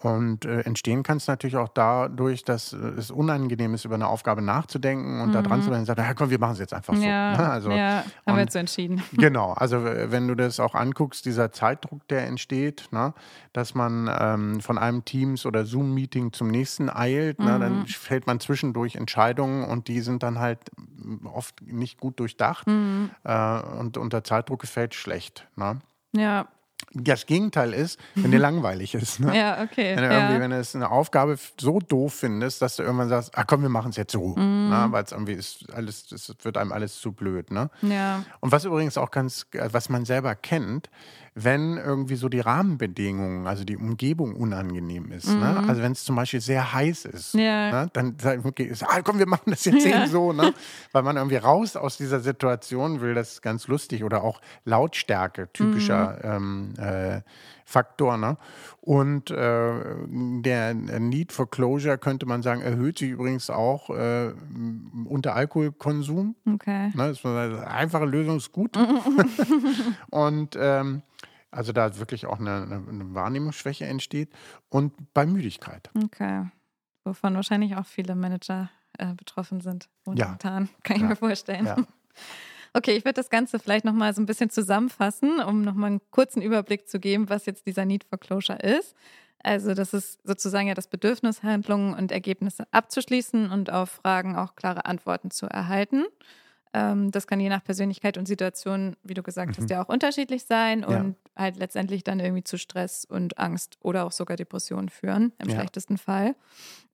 und 0.06 0.46
äh, 0.46 0.62
entstehen 0.62 1.04
kann 1.04 1.18
es 1.18 1.28
natürlich 1.28 1.58
auch 1.58 1.68
dadurch, 1.70 2.44
dass 2.44 2.74
äh, 2.74 2.78
es 2.78 3.12
unangenehm 3.12 3.74
ist, 3.74 3.86
über 3.86 3.96
eine 3.96 4.08
Aufgabe 4.08 4.42
nachzudenken 4.42 5.22
und 5.22 5.30
mhm. 5.30 5.34
da 5.34 5.42
dran 5.42 5.62
zu 5.62 5.68
bleiben 5.68 5.82
und 5.82 5.86
sagen, 5.86 6.02
ja 6.02 6.14
komm, 6.14 6.30
wir 6.30 6.40
machen 6.40 6.54
es 6.54 6.60
jetzt 6.60 6.74
einfach 6.74 6.96
so. 6.96 7.02
Ja, 7.02 7.38
ne? 7.38 7.50
also, 7.50 7.72
ja 7.72 8.04
haben 8.26 8.36
wir 8.36 8.42
jetzt 8.42 8.54
so 8.54 8.60
entschieden. 8.60 9.02
Genau, 9.12 9.52
also 9.54 9.84
wenn 9.84 10.28
du 10.28 10.36
das 10.36 10.60
auch 10.60 10.76
anguckst, 10.76 11.26
dieser 11.26 11.52
Zeitdruck, 11.52 12.08
der 12.08 12.26
entsteht, 12.28 12.88
ne? 12.92 13.14
dass 13.54 13.76
man 13.76 14.10
ähm, 14.18 14.62
von 14.62 14.78
einem 14.78 15.04
Teams- 15.04 15.46
oder 15.46 15.66
Zoom-Meeting 15.66 16.32
zum 16.32 16.48
nächsten 16.50 16.90
eilt, 16.90 17.40
mhm. 17.40 17.46
ne? 17.46 17.60
dann 17.60 17.80
mhm. 17.80 17.86
fällt 17.88 18.28
man 18.28 18.40
zwischendurch 18.40 18.96
Entscheidungen 18.96 19.66
und 19.66 19.88
die 19.88 20.00
sind 20.02 20.24
dann 20.24 20.40
halt 20.40 20.60
oft 21.26 21.62
nicht 21.62 22.00
gut 22.00 22.20
durchdacht 22.20 22.68
mhm. 22.68 23.12
äh, 23.24 23.60
und 23.80 23.98
unter 23.98 24.24
Zeitdruck 24.24 24.62
gefällt 24.62 24.96
schlecht. 24.96 25.48
Ne? 25.56 25.80
Ja, 26.14 26.48
das 26.94 27.26
Gegenteil 27.26 27.74
ist, 27.74 28.00
wenn 28.16 28.32
dir 28.32 28.40
langweilig 28.40 28.96
ist. 28.96 29.20
Ne? 29.20 29.38
Ja, 29.38 29.62
okay. 29.62 29.96
Wenn 29.96 30.04
du, 30.04 30.10
irgendwie, 30.10 30.34
ja. 30.34 30.40
wenn 30.40 30.52
du 30.52 30.58
es 30.58 30.76
eine 30.76 30.90
Aufgabe 30.90 31.38
so 31.60 31.80
doof 31.80 32.14
findest, 32.14 32.62
dass 32.62 32.78
du 32.78 32.84
irgendwann 32.84 33.10
sagst, 33.10 33.32
ach 33.36 33.46
komm, 33.48 33.62
wir 33.62 33.70
machen 33.70 33.92
es 33.92 33.98
jetzt 33.98 34.12
so. 34.12 34.36
Mhm. 34.36 34.70
Ne? 34.70 34.88
Weil 34.90 35.04
es 35.04 35.12
irgendwie 35.12 35.34
ist 35.34 35.72
alles, 35.74 36.12
es 36.12 36.34
wird 36.42 36.58
einem 36.58 36.72
alles 36.72 37.00
zu 37.00 37.12
blöd. 37.12 37.52
Ne? 37.52 37.70
Ja. 37.82 38.24
Und 38.40 38.52
was 38.52 38.66
übrigens 38.66 38.98
auch 38.98 39.12
ganz, 39.12 39.46
was 39.54 39.90
man 39.90 40.06
selber 40.06 40.36
kennt, 40.36 40.90
wenn 41.44 41.78
irgendwie 41.78 42.16
so 42.16 42.28
die 42.28 42.40
Rahmenbedingungen, 42.40 43.48
also 43.48 43.64
die 43.64 43.78
Umgebung 43.78 44.36
unangenehm 44.36 45.12
ist. 45.12 45.28
Ne? 45.28 45.36
Mhm. 45.36 45.42
Ne? 45.42 45.64
Also 45.68 45.82
wenn 45.82 45.94
es 45.94 46.04
zum 46.04 46.16
Beispiel 46.16 46.42
sehr 46.42 46.74
heiß 46.74 47.06
ist, 47.06 47.34
ja. 47.34 47.72
ne? 47.72 47.90
dann 47.94 48.18
sagt 48.20 48.46
okay, 48.46 48.72
ah, 48.82 49.02
komm, 49.04 49.20
wir 49.20 49.28
machen 49.28 49.50
das 49.52 49.66
jetzt 49.66 49.86
ja. 49.86 50.02
eben 50.02 50.12
so, 50.12 50.34
ne? 50.34 50.54
weil 50.92 51.04
man 51.04 51.18
irgendwie 51.18 51.38
raus 51.38 51.76
aus 51.76 51.98
dieser 51.98 52.20
Situation 52.20 53.02
will, 53.02 53.14
das 53.14 53.34
ist 53.34 53.42
ganz 53.42 53.68
lustig. 53.68 54.04
Oder 54.04 54.24
auch 54.24 54.42
Lautstärke, 54.66 55.50
typischer 55.54 56.40
mhm. 56.40 56.74
ähm, 56.78 56.84
äh, 56.84 57.22
Faktor. 57.66 58.18
Ne? 58.18 58.38
Und 58.82 59.32
äh, 59.32 59.72
der 60.08 60.74
Need 60.74 61.32
for 61.32 61.50
Closure, 61.50 61.98
könnte 61.98 62.26
man 62.26 62.42
sagen, 62.42 62.62
erhöht 62.62 62.98
sich 62.98 63.12
übrigens 63.12 63.50
auch 63.50 63.90
äh, 63.92 64.34
unter 65.06 65.36
Alkoholkonsum. 65.36 66.36
Okay. 66.54 66.88
Ne? 66.88 66.94
Das 66.96 67.20
ist 67.20 67.26
eine 67.26 67.68
einfache 67.68 68.06
Lösung, 68.06 68.38
ist 68.38 68.52
gut. 68.52 68.78
und 70.10 70.58
ähm, 70.60 71.04
also 71.52 71.72
da 71.72 71.98
wirklich 71.98 72.26
auch 72.26 72.40
eine, 72.40 72.64
eine, 72.64 73.14
Wahrnehmungsschwäche 73.14 73.86
entsteht 73.86 74.32
und 74.70 75.14
bei 75.14 75.26
Müdigkeit. 75.26 75.90
Okay. 76.04 76.46
Wovon 77.04 77.36
wahrscheinlich 77.36 77.76
auch 77.76 77.86
viele 77.86 78.16
Manager 78.16 78.70
äh, 78.98 79.14
betroffen 79.14 79.62
sind 79.62 79.90
momentan, 80.06 80.66
ja. 80.66 80.70
kann 80.84 80.96
ich 80.98 81.02
ja. 81.02 81.10
mir 81.10 81.16
vorstellen. 81.16 81.66
Ja. 81.66 81.78
Okay, 82.72 82.96
ich 82.96 83.04
würde 83.04 83.16
das 83.16 83.32
Ganze 83.32 83.58
vielleicht 83.58 83.84
nochmal 83.84 84.14
so 84.14 84.22
ein 84.22 84.28
bisschen 84.28 84.52
zusammenfassen, 84.52 85.40
um 85.40 85.64
nochmal 85.64 85.90
einen 85.90 86.02
kurzen 86.12 86.40
Überblick 86.40 86.88
zu 86.88 87.00
geben, 87.00 87.28
was 87.28 87.48
jetzt 87.48 87.66
dieser 87.66 87.84
Need 87.84 88.04
for 88.04 88.20
Closure 88.20 88.60
ist. 88.60 88.96
Also 89.42 89.74
das 89.74 89.94
ist 89.94 90.20
sozusagen 90.24 90.68
ja 90.68 90.76
das 90.76 90.88
Bedürfnis, 90.88 91.42
Handlungen 91.42 91.96
und 91.96 92.12
Ergebnisse 92.12 92.66
abzuschließen 92.72 93.50
und 93.50 93.72
auf 93.72 93.90
Fragen 93.90 94.36
auch 94.36 94.56
klare 94.56 94.86
Antworten 94.86 95.32
zu 95.32 95.48
erhalten. 95.48 96.06
Ähm, 96.74 97.10
das 97.12 97.26
kann 97.26 97.40
je 97.40 97.50
nach 97.50 97.64
Persönlichkeit 97.64 98.18
und 98.18 98.28
Situation, 98.28 98.96
wie 99.04 99.14
du 99.14 99.24
gesagt 99.24 99.58
mhm. 99.58 99.62
hast, 99.62 99.70
ja 99.70 99.84
auch 99.84 99.90
unterschiedlich 99.90 100.44
sein 100.44 100.84
und. 100.84 101.16
Halt 101.40 101.58
letztendlich 101.58 102.04
dann 102.04 102.20
irgendwie 102.20 102.44
zu 102.44 102.58
Stress 102.58 103.06
und 103.06 103.38
Angst 103.38 103.78
oder 103.82 104.06
auch 104.06 104.12
sogar 104.12 104.38
Depressionen 104.38 104.90
führen, 104.90 105.34
im 105.40 105.50
ja. 105.50 105.56
schlechtesten 105.56 105.98
Fall. 105.98 106.36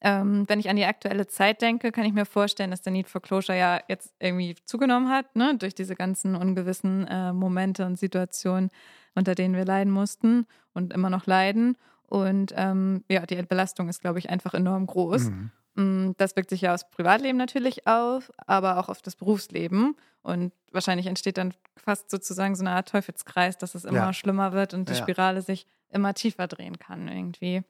Ähm, 0.02 0.46
wenn 0.48 0.60
ich 0.60 0.70
an 0.70 0.76
die 0.76 0.86
aktuelle 0.86 1.28
Zeit 1.28 1.62
denke, 1.62 1.92
kann 1.92 2.06
ich 2.06 2.14
mir 2.14 2.26
vorstellen, 2.26 2.72
dass 2.72 2.82
der 2.82 2.94
Need 2.94 3.10
for 3.10 3.22
Closure 3.22 3.58
ja 3.58 3.82
jetzt 3.88 4.14
irgendwie 4.20 4.56
zugenommen 4.66 5.10
hat, 5.10 5.36
ne, 5.36 5.58
durch 5.58 5.74
diese 5.74 5.96
ganzen 5.96 6.36
ungewissen 6.36 7.08
äh, 7.08 7.34
Momente 7.34 7.86
und 7.86 7.98
Situationen, 7.98 8.70
unter 9.16 9.36
denen 9.36 9.56
wir 9.56 9.66
leiden 9.66 9.92
mussten 9.92 10.46
und 10.74 10.94
immer 10.94 11.10
noch 11.10 11.26
leiden. 11.26 11.78
Und 12.08 12.54
ähm, 12.56 13.04
ja, 13.10 13.26
die 13.26 13.42
Belastung 13.42 13.90
ist, 13.90 14.02
glaube 14.02 14.20
ich, 14.20 14.30
einfach 14.30 14.54
enorm 14.54 14.86
groß. 14.86 15.30
Mhm. 15.30 15.52
Mm, 15.76 16.12
das 16.18 16.36
wirkt 16.36 16.50
sich 16.50 16.62
ja 16.62 16.74
aufs 16.74 16.90
Privatleben 16.90 17.38
natürlich 17.38 17.88
auf, 17.88 18.32
aber 18.48 18.78
auch 18.78 18.90
auf 18.90 19.02
das 19.02 19.16
Berufsleben. 19.16 19.96
Und 20.24 20.54
wahrscheinlich 20.72 21.06
entsteht 21.06 21.38
dann 21.38 21.54
fast 21.78 22.10
sozusagen 22.10 22.56
so 22.56 22.64
eine 22.64 22.72
Art 22.72 22.90
Teufelskreis, 22.90 23.58
dass 23.58 23.76
es 23.76 23.86
immer 23.86 23.98
ja. 23.98 24.14
schlimmer 24.14 24.54
wird 24.54 24.74
und 24.74 24.90
die 24.90 24.94
ja. 24.94 25.00
Spirale 25.00 25.42
sich 25.42 25.68
immer 25.92 26.14
tiefer 26.14 26.48
drehen 26.48 26.80
kann 26.80 27.08
irgendwie. 27.08 27.64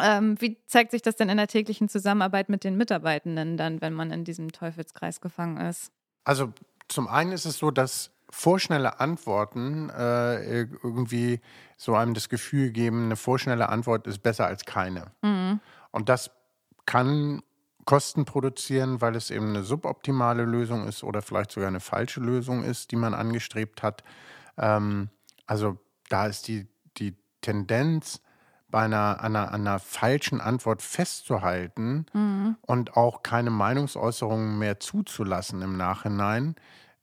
Ähm, 0.00 0.40
wie 0.40 0.56
zeigt 0.66 0.92
sich 0.92 1.02
das 1.02 1.16
denn 1.16 1.28
in 1.28 1.36
der 1.36 1.48
täglichen 1.48 1.88
Zusammenarbeit 1.88 2.48
mit 2.48 2.64
den 2.64 2.76
Mitarbeitenden 2.76 3.56
dann, 3.56 3.80
wenn 3.80 3.92
man 3.92 4.12
in 4.12 4.24
diesem 4.24 4.52
Teufelskreis 4.52 5.20
gefangen 5.20 5.58
ist? 5.58 5.90
Also 6.24 6.52
zum 6.86 7.08
einen 7.08 7.32
ist 7.32 7.44
es 7.44 7.58
so, 7.58 7.70
dass 7.70 8.12
vorschnelle 8.30 9.00
Antworten 9.00 9.90
äh, 9.90 10.60
irgendwie 10.60 11.40
so 11.76 11.94
einem 11.94 12.14
das 12.14 12.28
Gefühl 12.28 12.70
geben, 12.70 13.06
eine 13.06 13.16
vorschnelle 13.16 13.68
Antwort 13.68 14.06
ist 14.06 14.18
besser 14.18 14.46
als 14.46 14.64
keine. 14.64 15.10
Mhm. 15.22 15.60
Und 15.90 16.08
das 16.08 16.30
kann 16.88 17.42
Kosten 17.84 18.24
produzieren, 18.24 19.02
weil 19.02 19.14
es 19.14 19.30
eben 19.30 19.50
eine 19.50 19.62
suboptimale 19.62 20.44
Lösung 20.44 20.88
ist 20.88 21.04
oder 21.04 21.20
vielleicht 21.20 21.52
sogar 21.52 21.68
eine 21.68 21.80
falsche 21.80 22.20
Lösung 22.20 22.64
ist, 22.64 22.92
die 22.92 22.96
man 22.96 23.12
angestrebt 23.12 23.82
hat. 23.82 24.04
Ähm, 24.56 25.10
also 25.46 25.76
da 26.08 26.26
ist 26.26 26.48
die, 26.48 26.66
die 26.96 27.14
Tendenz, 27.42 28.22
bei 28.70 28.84
einer, 28.84 29.22
einer, 29.22 29.52
einer 29.52 29.78
falschen 29.78 30.40
Antwort 30.40 30.80
festzuhalten 30.82 32.06
mhm. 32.12 32.56
und 32.62 32.96
auch 32.96 33.22
keine 33.22 33.50
Meinungsäußerungen 33.50 34.58
mehr 34.58 34.80
zuzulassen 34.80 35.60
im 35.62 35.76
Nachhinein, 35.76 36.56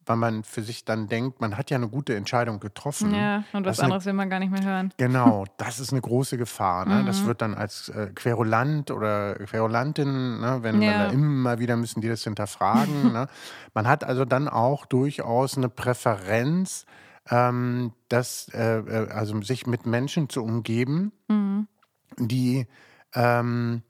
weil 0.06 0.16
man 0.18 0.44
für 0.44 0.62
sich 0.62 0.86
dann 0.86 1.08
denkt, 1.08 1.42
man 1.42 1.58
hat 1.58 1.70
ja 1.70 1.78
eine 1.78 1.88
gute 1.88 2.16
Entscheidung 2.16 2.60
getroffen. 2.60 3.14
Ja, 3.14 3.44
und 3.54 3.66
was 3.66 3.80
anderes 3.80 4.04
eine, 4.04 4.14
will 4.14 4.18
man 4.18 4.30
gar 4.30 4.40
nicht 4.40 4.52
mehr 4.52 4.64
hören. 4.64 4.94
Genau, 4.98 5.46
das 5.58 5.80
ist 5.80 5.92
eine 5.92 6.02
große 6.02 6.38
Gefahr. 6.38 6.86
Ne? 6.86 7.02
Mhm. 7.02 7.06
Das 7.06 7.26
wird 7.26 7.42
dann 7.42 7.54
als 7.54 7.90
äh, 7.90 8.12
Querulant 8.14 8.92
oder 8.92 9.36
Querulantin, 9.36 10.40
ne? 10.40 10.60
wenn, 10.62 10.82
ja. 10.82 10.92
wenn 10.92 11.00
da 11.00 11.06
immer 11.08 11.60
wieder 11.60 11.76
müssen 11.76 12.02
die 12.02 12.10
das 12.10 12.24
hinterfragen. 12.24 13.14
ne? 13.14 13.28
Man 13.74 13.88
hat 13.88 14.04
also 14.04 14.26
dann 14.26 14.48
auch 14.48 14.86
durchaus 14.86 15.58
eine 15.58 15.70
Präferenz, 15.70 16.86
ähm, 17.30 17.92
das, 18.10 18.50
äh, 18.54 18.80
äh 18.80 19.10
also 19.10 19.42
sich 19.42 19.66
mit 19.66 19.86
Menschen 19.86 20.30
zu 20.30 20.44
umgeben, 20.44 21.12
mhm. 21.28 21.68
die 22.18 22.68
ähm, 23.16 23.82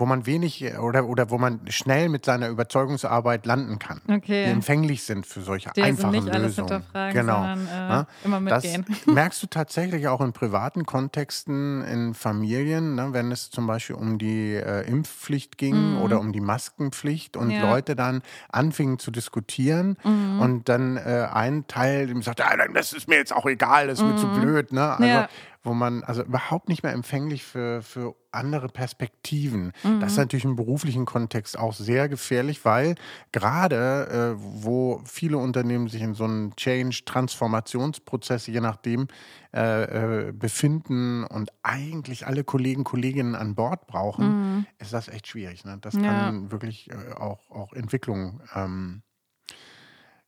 wo 0.00 0.06
man 0.06 0.26
wenig 0.26 0.62
äh, 0.62 0.78
oder, 0.78 1.06
oder 1.06 1.30
wo 1.30 1.38
man 1.38 1.60
schnell 1.68 2.08
mit 2.08 2.24
seiner 2.24 2.48
Überzeugungsarbeit 2.48 3.46
landen 3.46 3.78
kann. 3.78 4.00
Okay. 4.08 4.46
Die 4.46 4.50
empfänglich 4.50 5.02
sind 5.02 5.26
für 5.26 5.42
solche 5.42 5.70
die 5.76 5.82
einfachen 5.82 6.14
also 6.14 6.26
nicht 6.26 6.34
Lösungen. 6.34 6.42
Alles 6.42 6.56
hinterfragen, 6.56 7.12
genau. 7.14 7.34
Sondern, 7.34 7.66
äh, 7.66 7.70
ja? 7.70 8.06
immer 8.24 8.40
mitgehen. 8.40 8.84
Das 8.88 9.06
merkst 9.14 9.42
du 9.42 9.46
tatsächlich 9.46 10.08
auch 10.08 10.20
in 10.22 10.32
privaten 10.32 10.86
Kontexten, 10.86 11.84
in 11.84 12.14
Familien, 12.14 12.94
ne, 12.94 13.08
wenn 13.12 13.30
es 13.30 13.50
zum 13.50 13.66
Beispiel 13.66 13.96
um 13.96 14.18
die 14.18 14.54
äh, 14.54 14.88
Impfpflicht 14.88 15.58
ging 15.58 15.96
mhm. 15.96 16.02
oder 16.02 16.18
um 16.18 16.32
die 16.32 16.40
Maskenpflicht 16.40 17.36
und 17.36 17.50
ja. 17.50 17.70
Leute 17.70 17.94
dann 17.94 18.22
anfingen 18.50 18.98
zu 18.98 19.10
diskutieren 19.10 19.98
mhm. 20.02 20.40
und 20.40 20.68
dann 20.68 20.96
äh, 20.96 21.28
ein 21.32 21.66
Teil 21.68 22.10
sagt, 22.22 22.40
ah, 22.40 22.56
das 22.72 22.92
ist 22.92 23.06
mir 23.06 23.16
jetzt 23.16 23.34
auch 23.34 23.46
egal, 23.46 23.86
das 23.86 23.98
ist 23.98 24.04
mhm. 24.04 24.12
mir 24.12 24.16
zu 24.16 24.26
mhm. 24.26 24.40
blöd. 24.40 24.72
Ne? 24.72 24.90
Also 24.92 25.04
ja 25.04 25.28
wo 25.62 25.74
man 25.74 26.02
also 26.02 26.22
überhaupt 26.22 26.68
nicht 26.68 26.82
mehr 26.82 26.92
empfänglich 26.92 27.44
für, 27.44 27.82
für 27.82 28.14
andere 28.32 28.68
Perspektiven. 28.68 29.72
Mhm. 29.82 30.00
Das 30.00 30.12
ist 30.12 30.18
natürlich 30.18 30.44
im 30.44 30.56
beruflichen 30.56 31.04
Kontext 31.04 31.58
auch 31.58 31.74
sehr 31.74 32.08
gefährlich, 32.08 32.64
weil 32.64 32.94
gerade 33.32 34.36
äh, 34.38 34.42
wo 34.42 35.02
viele 35.04 35.36
Unternehmen 35.36 35.88
sich 35.88 36.00
in 36.00 36.14
so 36.14 36.24
einem 36.24 36.56
Change-Transformationsprozess, 36.56 38.46
je 38.46 38.60
nachdem, 38.60 39.08
äh, 39.52 40.28
äh, 40.28 40.32
befinden 40.32 41.24
und 41.24 41.50
eigentlich 41.62 42.26
alle 42.26 42.44
Kollegen, 42.44 42.84
Kolleginnen 42.84 43.34
an 43.34 43.54
Bord 43.54 43.86
brauchen, 43.86 44.26
mhm. 44.26 44.66
ist 44.78 44.92
das 44.92 45.08
echt 45.08 45.26
schwierig. 45.26 45.64
Ne? 45.64 45.76
Das 45.80 45.94
ja. 45.94 46.02
kann 46.02 46.50
wirklich 46.50 46.90
äh, 46.90 47.12
auch, 47.14 47.50
auch 47.50 47.72
Entwicklung 47.74 48.40
ähm, 48.54 49.02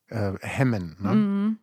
äh, 0.08 0.32
hemmen. 0.40 0.96
Ne? 1.00 1.14
Mhm. 1.14 1.58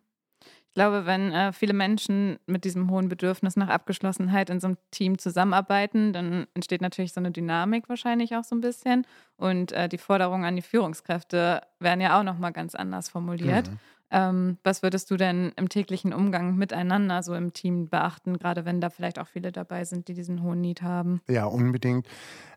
Ich 0.70 0.74
glaube, 0.74 1.04
wenn 1.04 1.32
äh, 1.32 1.52
viele 1.52 1.72
Menschen 1.72 2.38
mit 2.46 2.64
diesem 2.64 2.92
hohen 2.92 3.08
Bedürfnis 3.08 3.56
nach 3.56 3.68
Abgeschlossenheit 3.68 4.50
in 4.50 4.60
so 4.60 4.68
einem 4.68 4.76
Team 4.92 5.18
zusammenarbeiten, 5.18 6.12
dann 6.12 6.46
entsteht 6.54 6.80
natürlich 6.80 7.12
so 7.12 7.18
eine 7.18 7.32
Dynamik 7.32 7.88
wahrscheinlich 7.88 8.36
auch 8.36 8.44
so 8.44 8.54
ein 8.54 8.60
bisschen. 8.60 9.04
Und 9.36 9.72
äh, 9.72 9.88
die 9.88 9.98
Forderungen 9.98 10.44
an 10.44 10.54
die 10.54 10.62
Führungskräfte 10.62 11.62
werden 11.80 12.00
ja 12.00 12.16
auch 12.20 12.22
nochmal 12.22 12.52
ganz 12.52 12.76
anders 12.76 13.08
formuliert. 13.08 13.68
Mhm. 13.68 13.78
Ähm, 14.12 14.58
was 14.64 14.82
würdest 14.82 15.10
du 15.10 15.16
denn 15.16 15.52
im 15.56 15.68
täglichen 15.68 16.12
Umgang 16.12 16.56
miteinander 16.56 17.22
so 17.22 17.34
im 17.34 17.52
Team 17.52 17.88
beachten, 17.88 18.38
gerade 18.38 18.64
wenn 18.64 18.80
da 18.80 18.90
vielleicht 18.90 19.20
auch 19.20 19.28
viele 19.28 19.52
dabei 19.52 19.84
sind, 19.84 20.08
die 20.08 20.14
diesen 20.14 20.42
hohen 20.42 20.60
Need 20.60 20.82
haben? 20.82 21.20
Ja, 21.28 21.44
unbedingt. 21.44 22.08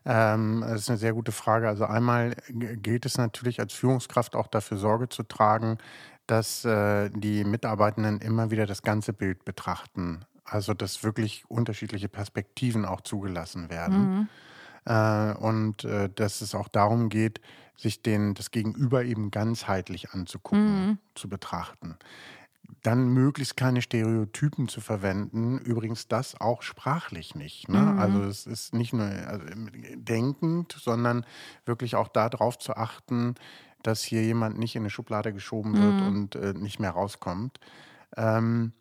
Ähm, 0.04 0.64
das 0.66 0.82
ist 0.82 0.88
eine 0.88 0.98
sehr 0.98 1.12
gute 1.12 1.30
Frage. 1.30 1.68
Also 1.68 1.84
einmal 1.84 2.34
gilt 2.48 3.06
es 3.06 3.18
natürlich 3.18 3.60
als 3.60 3.72
Führungskraft 3.72 4.34
auch 4.34 4.48
dafür 4.48 4.78
Sorge 4.78 5.08
zu 5.08 5.22
tragen, 5.22 5.78
dass 6.26 6.64
äh, 6.64 7.10
die 7.10 7.44
Mitarbeitenden 7.44 8.20
immer 8.20 8.50
wieder 8.50 8.66
das 8.66 8.82
ganze 8.82 9.12
Bild 9.12 9.44
betrachten. 9.44 10.24
Also 10.44 10.74
dass 10.74 11.02
wirklich 11.02 11.44
unterschiedliche 11.48 12.08
Perspektiven 12.08 12.84
auch 12.84 13.00
zugelassen 13.00 13.70
werden. 13.70 14.18
Mhm. 14.18 14.28
Äh, 14.86 15.34
und 15.34 15.84
äh, 15.84 16.10
dass 16.14 16.40
es 16.40 16.54
auch 16.54 16.68
darum 16.68 17.08
geht, 17.08 17.40
sich 17.76 18.02
den, 18.02 18.34
das 18.34 18.50
Gegenüber 18.50 19.04
eben 19.04 19.30
ganzheitlich 19.30 20.10
anzugucken, 20.10 20.86
mhm. 20.86 20.98
zu 21.14 21.28
betrachten. 21.28 21.96
Dann 22.82 23.08
möglichst 23.08 23.56
keine 23.56 23.82
Stereotypen 23.82 24.68
zu 24.68 24.80
verwenden. 24.80 25.58
Übrigens 25.58 26.06
das 26.06 26.40
auch 26.40 26.62
sprachlich 26.62 27.34
nicht. 27.34 27.68
Ne? 27.68 27.80
Mhm. 27.80 27.98
Also 27.98 28.24
es 28.24 28.46
ist 28.46 28.74
nicht 28.74 28.92
nur 28.92 29.06
also 29.06 29.46
denkend, 29.96 30.76
sondern 30.78 31.24
wirklich 31.64 31.96
auch 31.96 32.08
darauf 32.08 32.58
zu 32.58 32.76
achten, 32.76 33.34
dass 33.86 34.02
hier 34.02 34.22
jemand 34.22 34.58
nicht 34.58 34.76
in 34.76 34.82
eine 34.82 34.90
Schublade 34.90 35.32
geschoben 35.32 35.74
wird 35.74 35.94
mhm. 35.94 36.06
und 36.06 36.36
äh, 36.36 36.54
nicht 36.54 36.80
mehr 36.80 36.90
rauskommt. 36.90 37.60
Ähm, 38.16 38.72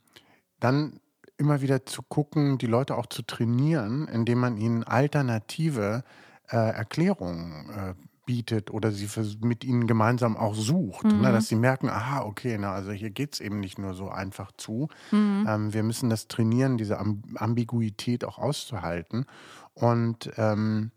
dann 0.59 0.99
immer 1.37 1.61
wieder 1.61 1.85
zu 1.85 2.01
gucken, 2.03 2.57
die 2.57 2.67
Leute 2.67 2.95
auch 2.95 3.07
zu 3.07 3.21
trainieren, 3.23 4.07
indem 4.07 4.39
man 4.39 4.57
ihnen 4.57 4.83
alternative 4.83 6.03
äh, 6.49 6.55
Erklärungen 6.55 7.69
äh, 7.69 7.93
bietet 8.25 8.71
oder 8.71 8.91
sie 8.91 9.07
für, 9.07 9.25
mit 9.41 9.63
ihnen 9.63 9.87
gemeinsam 9.87 10.37
auch 10.37 10.55
sucht. 10.55 11.05
Ne, 11.05 11.13
mhm. 11.13 11.21
Ne, 11.21 11.31
dass 11.31 11.47
sie 11.47 11.55
merken, 11.55 11.89
aha, 11.89 12.21
okay, 12.23 12.57
na, 12.59 12.73
also 12.73 12.91
hier 12.91 13.09
geht 13.09 13.33
es 13.33 13.39
eben 13.41 13.59
nicht 13.59 13.77
nur 13.77 13.93
so 13.93 14.09
einfach 14.09 14.51
zu. 14.53 14.87
Mhm. 15.11 15.45
Ähm, 15.47 15.73
wir 15.73 15.83
müssen 15.83 16.09
das 16.09 16.27
trainieren, 16.27 16.77
diese 16.77 16.99
Ambiguität 16.99 18.23
auch 18.23 18.37
auszuhalten. 18.37 19.25
Und 19.73 20.31
ähm, 20.37 20.91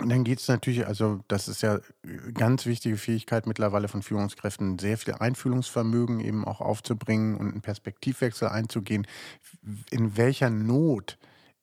und 0.00 0.08
dann 0.08 0.24
geht 0.24 0.38
es 0.40 0.48
natürlich, 0.48 0.86
also 0.86 1.20
das 1.28 1.48
ist 1.48 1.62
ja 1.62 1.78
ganz 2.34 2.66
wichtige 2.66 2.96
Fähigkeit 2.96 3.46
mittlerweile 3.46 3.88
von 3.88 4.02
Führungskräften, 4.02 4.78
sehr 4.78 4.96
viel 4.98 5.14
Einfühlungsvermögen 5.14 6.20
eben 6.20 6.44
auch 6.44 6.60
aufzubringen 6.60 7.36
und 7.36 7.52
einen 7.52 7.60
Perspektivwechsel 7.60 8.48
einzugehen. 8.48 9.06
In 9.90 10.16
welcher 10.16 10.50
Not 10.50 11.18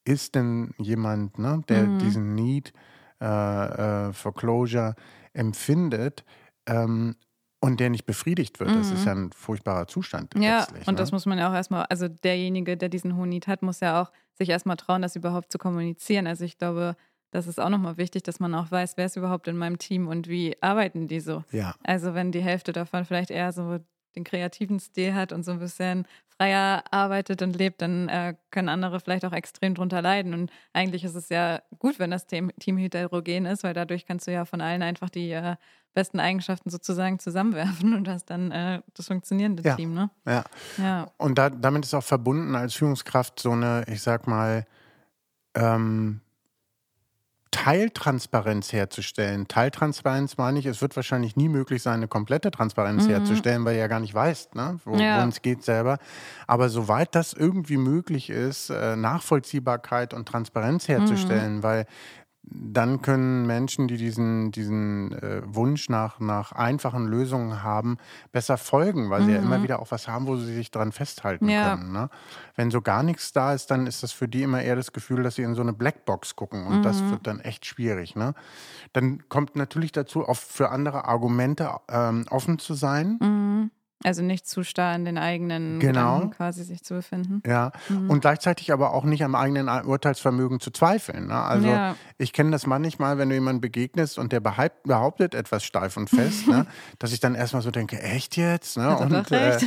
ist 0.05 0.35
denn 0.35 0.73
jemand, 0.77 1.37
ne, 1.39 1.63
der 1.67 1.83
mhm. 1.83 1.99
diesen 1.99 2.35
Need 2.35 2.73
äh, 3.21 3.25
äh, 3.25 4.13
for 4.13 4.33
Closure 4.33 4.95
empfindet 5.33 6.23
ähm, 6.67 7.15
und 7.59 7.79
der 7.79 7.89
nicht 7.89 8.05
befriedigt 8.05 8.59
wird? 8.59 8.69
Mhm. 8.69 8.75
Das 8.75 8.91
ist 8.91 9.01
mhm. 9.01 9.05
ja 9.05 9.11
ein 9.13 9.31
furchtbarer 9.31 9.87
Zustand. 9.87 10.33
Ja, 10.37 10.67
und 10.85 10.87
ne? 10.87 10.95
das 10.95 11.11
muss 11.11 11.25
man 11.25 11.37
ja 11.37 11.49
auch 11.49 11.55
erstmal, 11.55 11.85
also 11.85 12.07
derjenige, 12.07 12.77
der 12.77 12.89
diesen 12.89 13.15
hohen 13.15 13.29
Need 13.29 13.47
hat, 13.47 13.63
muss 13.63 13.79
ja 13.79 14.01
auch 14.01 14.11
sich 14.35 14.49
erstmal 14.49 14.77
trauen, 14.77 15.01
das 15.01 15.15
überhaupt 15.15 15.51
zu 15.51 15.57
kommunizieren. 15.57 16.27
Also 16.27 16.45
ich 16.45 16.57
glaube, 16.57 16.95
das 17.31 17.47
ist 17.47 17.59
auch 17.59 17.69
nochmal 17.69 17.97
wichtig, 17.97 18.23
dass 18.23 18.39
man 18.39 18.55
auch 18.55 18.71
weiß, 18.71 18.97
wer 18.97 19.05
ist 19.05 19.17
überhaupt 19.17 19.47
in 19.47 19.57
meinem 19.57 19.77
Team 19.77 20.07
und 20.07 20.27
wie 20.27 20.55
arbeiten 20.61 21.07
die 21.07 21.19
so. 21.19 21.43
Ja. 21.51 21.75
Also 21.83 22.13
wenn 22.13 22.31
die 22.31 22.41
Hälfte 22.41 22.71
davon 22.71 23.05
vielleicht 23.05 23.31
eher 23.31 23.51
so 23.51 23.79
den 24.15 24.23
kreativen 24.23 24.79
Stil 24.79 25.13
hat 25.13 25.31
und 25.31 25.43
so 25.43 25.51
ein 25.51 25.59
bisschen 25.59 26.07
freier 26.37 26.83
arbeitet 26.91 27.41
und 27.41 27.55
lebt, 27.55 27.81
dann 27.81 28.09
äh, 28.09 28.35
können 28.51 28.69
andere 28.69 28.99
vielleicht 28.99 29.25
auch 29.25 29.33
extrem 29.33 29.75
drunter 29.75 30.01
leiden. 30.01 30.33
Und 30.33 30.51
eigentlich 30.73 31.03
ist 31.03 31.15
es 31.15 31.29
ja 31.29 31.61
gut, 31.79 31.99
wenn 31.99 32.11
das 32.11 32.27
Team, 32.27 32.51
Team 32.59 32.77
heterogen 32.77 33.45
ist, 33.45 33.63
weil 33.63 33.73
dadurch 33.73 34.05
kannst 34.05 34.27
du 34.27 34.31
ja 34.31 34.45
von 34.45 34.61
allen 34.61 34.81
einfach 34.81 35.09
die 35.09 35.31
äh, 35.31 35.55
besten 35.93 36.19
Eigenschaften 36.19 36.69
sozusagen 36.69 37.19
zusammenwerfen 37.19 37.93
und 37.95 38.07
hast 38.07 38.29
dann 38.29 38.51
äh, 38.51 38.81
das 38.95 39.07
funktionierende 39.07 39.63
ja. 39.63 39.75
Team. 39.75 39.93
Ne? 39.93 40.09
Ja. 40.25 40.43
ja. 40.77 41.11
Und 41.17 41.37
da, 41.37 41.49
damit 41.49 41.85
ist 41.85 41.93
auch 41.93 42.03
verbunden 42.03 42.55
als 42.55 42.73
Führungskraft 42.75 43.39
so 43.39 43.51
eine, 43.51 43.83
ich 43.87 44.01
sag 44.01 44.27
mal, 44.27 44.65
ähm, 45.55 46.21
Teiltransparenz 47.51 48.73
herzustellen. 48.73 49.47
Teiltransparenz 49.47 50.37
meine 50.37 50.59
ich, 50.59 50.65
es 50.65 50.81
wird 50.81 50.95
wahrscheinlich 50.95 51.35
nie 51.35 51.49
möglich 51.49 51.81
sein, 51.81 51.95
eine 51.95 52.07
komplette 52.07 52.51
Transparenz 52.51 53.05
mhm. 53.05 53.11
herzustellen, 53.11 53.65
weil 53.65 53.75
du 53.75 53.79
ja 53.79 53.87
gar 53.87 53.99
nicht 53.99 54.13
weißt, 54.13 54.55
ne, 54.55 54.79
worum 54.85 54.99
ja. 54.99 55.25
es 55.25 55.41
geht 55.41 55.63
selber. 55.63 55.97
Aber 56.45 56.69
soweit 56.69 57.15
das 57.15 57.33
irgendwie 57.33 57.77
möglich 57.77 58.29
ist, 58.29 58.69
äh, 58.69 58.95
Nachvollziehbarkeit 58.95 60.13
und 60.13 60.27
Transparenz 60.27 60.87
herzustellen, 60.87 61.57
mhm. 61.57 61.63
weil 61.63 61.85
dann 62.49 63.01
können 63.01 63.45
Menschen, 63.45 63.87
die 63.87 63.97
diesen, 63.97 64.51
diesen 64.51 65.11
äh, 65.11 65.41
Wunsch 65.45 65.89
nach, 65.89 66.19
nach 66.19 66.53
einfachen 66.53 67.05
Lösungen 67.05 67.61
haben, 67.61 67.97
besser 68.31 68.57
folgen, 68.57 69.09
weil 69.09 69.21
mhm. 69.21 69.25
sie 69.25 69.31
ja 69.33 69.39
immer 69.39 69.57
mhm. 69.59 69.63
wieder 69.63 69.79
auch 69.79 69.91
was 69.91 70.07
haben, 70.07 70.27
wo 70.27 70.37
sie 70.37 70.53
sich 70.53 70.71
dran 70.71 70.91
festhalten 70.91 71.49
ja. 71.49 71.75
können. 71.75 71.91
Ne? 71.91 72.09
Wenn 72.55 72.71
so 72.71 72.81
gar 72.81 73.03
nichts 73.03 73.33
da 73.33 73.53
ist, 73.53 73.69
dann 73.69 73.85
ist 73.85 74.01
das 74.03 74.11
für 74.11 74.27
die 74.27 74.43
immer 74.43 74.61
eher 74.61 74.75
das 74.75 74.93
Gefühl, 74.93 75.23
dass 75.23 75.35
sie 75.35 75.43
in 75.43 75.55
so 75.55 75.61
eine 75.61 75.73
Blackbox 75.73 76.35
gucken 76.35 76.65
und 76.65 76.79
mhm. 76.79 76.83
das 76.83 77.03
wird 77.09 77.27
dann 77.27 77.39
echt 77.41 77.65
schwierig. 77.65 78.15
Ne? 78.15 78.33
Dann 78.93 79.27
kommt 79.27 79.55
natürlich 79.55 79.91
dazu, 79.91 80.25
auch 80.25 80.37
für 80.37 80.69
andere 80.69 81.05
Argumente 81.05 81.69
ähm, 81.89 82.25
offen 82.29 82.59
zu 82.59 82.75
sein. 82.75 83.17
Mhm. 83.21 83.71
Also 84.03 84.21
nicht 84.21 84.47
zu 84.47 84.63
starr 84.63 84.95
in 84.95 85.05
den 85.05 85.17
eigenen 85.17 85.79
genau. 85.79 86.15
Gedanken 86.15 86.35
quasi 86.35 86.63
sich 86.63 86.83
zu 86.83 86.93
befinden. 86.93 87.41
Ja, 87.47 87.71
mhm. 87.89 88.11
und 88.11 88.19
gleichzeitig 88.19 88.71
aber 88.71 88.93
auch 88.93 89.03
nicht 89.03 89.23
am 89.23 89.33
eigenen 89.33 89.67
Urteilsvermögen 89.67 90.59
zu 90.59 90.69
zweifeln. 90.69 91.27
Ne? 91.27 91.35
Also 91.35 91.67
ja. 91.67 91.95
ich 92.19 92.31
kenne 92.31 92.51
das 92.51 92.67
manchmal, 92.67 93.17
wenn 93.17 93.29
du 93.29 93.35
jemandem 93.35 93.61
begegnest 93.61 94.19
und 94.19 94.31
der 94.31 94.39
behauptet 94.39 95.33
etwas 95.33 95.63
steif 95.63 95.97
und 95.97 96.11
fest, 96.11 96.47
ne? 96.47 96.67
dass 96.99 97.11
ich 97.11 97.19
dann 97.19 97.33
erstmal 97.33 97.63
so 97.63 97.71
denke, 97.71 97.99
echt 97.99 98.37
jetzt? 98.37 98.77
Ne? 98.77 98.95
Und, 98.97 99.31
äh, 99.31 99.57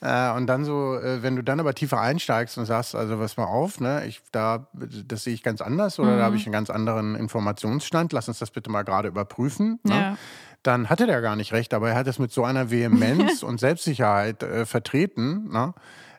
äh, 0.00 0.32
und 0.36 0.46
dann 0.46 0.64
so, 0.64 0.94
äh, 0.94 1.22
wenn 1.22 1.34
du 1.34 1.42
dann 1.42 1.58
aber 1.58 1.74
tiefer 1.74 2.00
einsteigst 2.00 2.58
und 2.58 2.66
sagst, 2.66 2.94
also 2.94 3.18
was 3.18 3.36
mal 3.36 3.44
auf, 3.44 3.80
ne? 3.80 4.06
ich, 4.06 4.22
da, 4.30 4.68
das 4.72 5.24
sehe 5.24 5.34
ich 5.34 5.42
ganz 5.42 5.60
anders 5.60 5.98
oder 5.98 6.12
mhm. 6.12 6.18
da 6.18 6.24
habe 6.24 6.36
ich 6.36 6.46
einen 6.46 6.52
ganz 6.52 6.70
anderen 6.70 7.16
Informationsstand, 7.16 8.12
lass 8.12 8.28
uns 8.28 8.38
das 8.38 8.52
bitte 8.52 8.70
mal 8.70 8.84
gerade 8.84 9.08
überprüfen. 9.08 9.80
Ne? 9.82 9.94
Ja 9.94 10.16
dann 10.62 10.90
hatte 10.90 11.06
der 11.06 11.20
gar 11.20 11.36
nicht 11.36 11.52
recht, 11.52 11.72
aber 11.74 11.90
er 11.90 11.96
hat 11.96 12.06
es 12.06 12.18
mit 12.18 12.32
so 12.32 12.44
einer 12.44 12.70
Vehemenz 12.70 13.42
und 13.42 13.60
Selbstsicherheit 13.60 14.42
äh, 14.42 14.66
vertreten, 14.66 15.50
ne? 15.50 15.74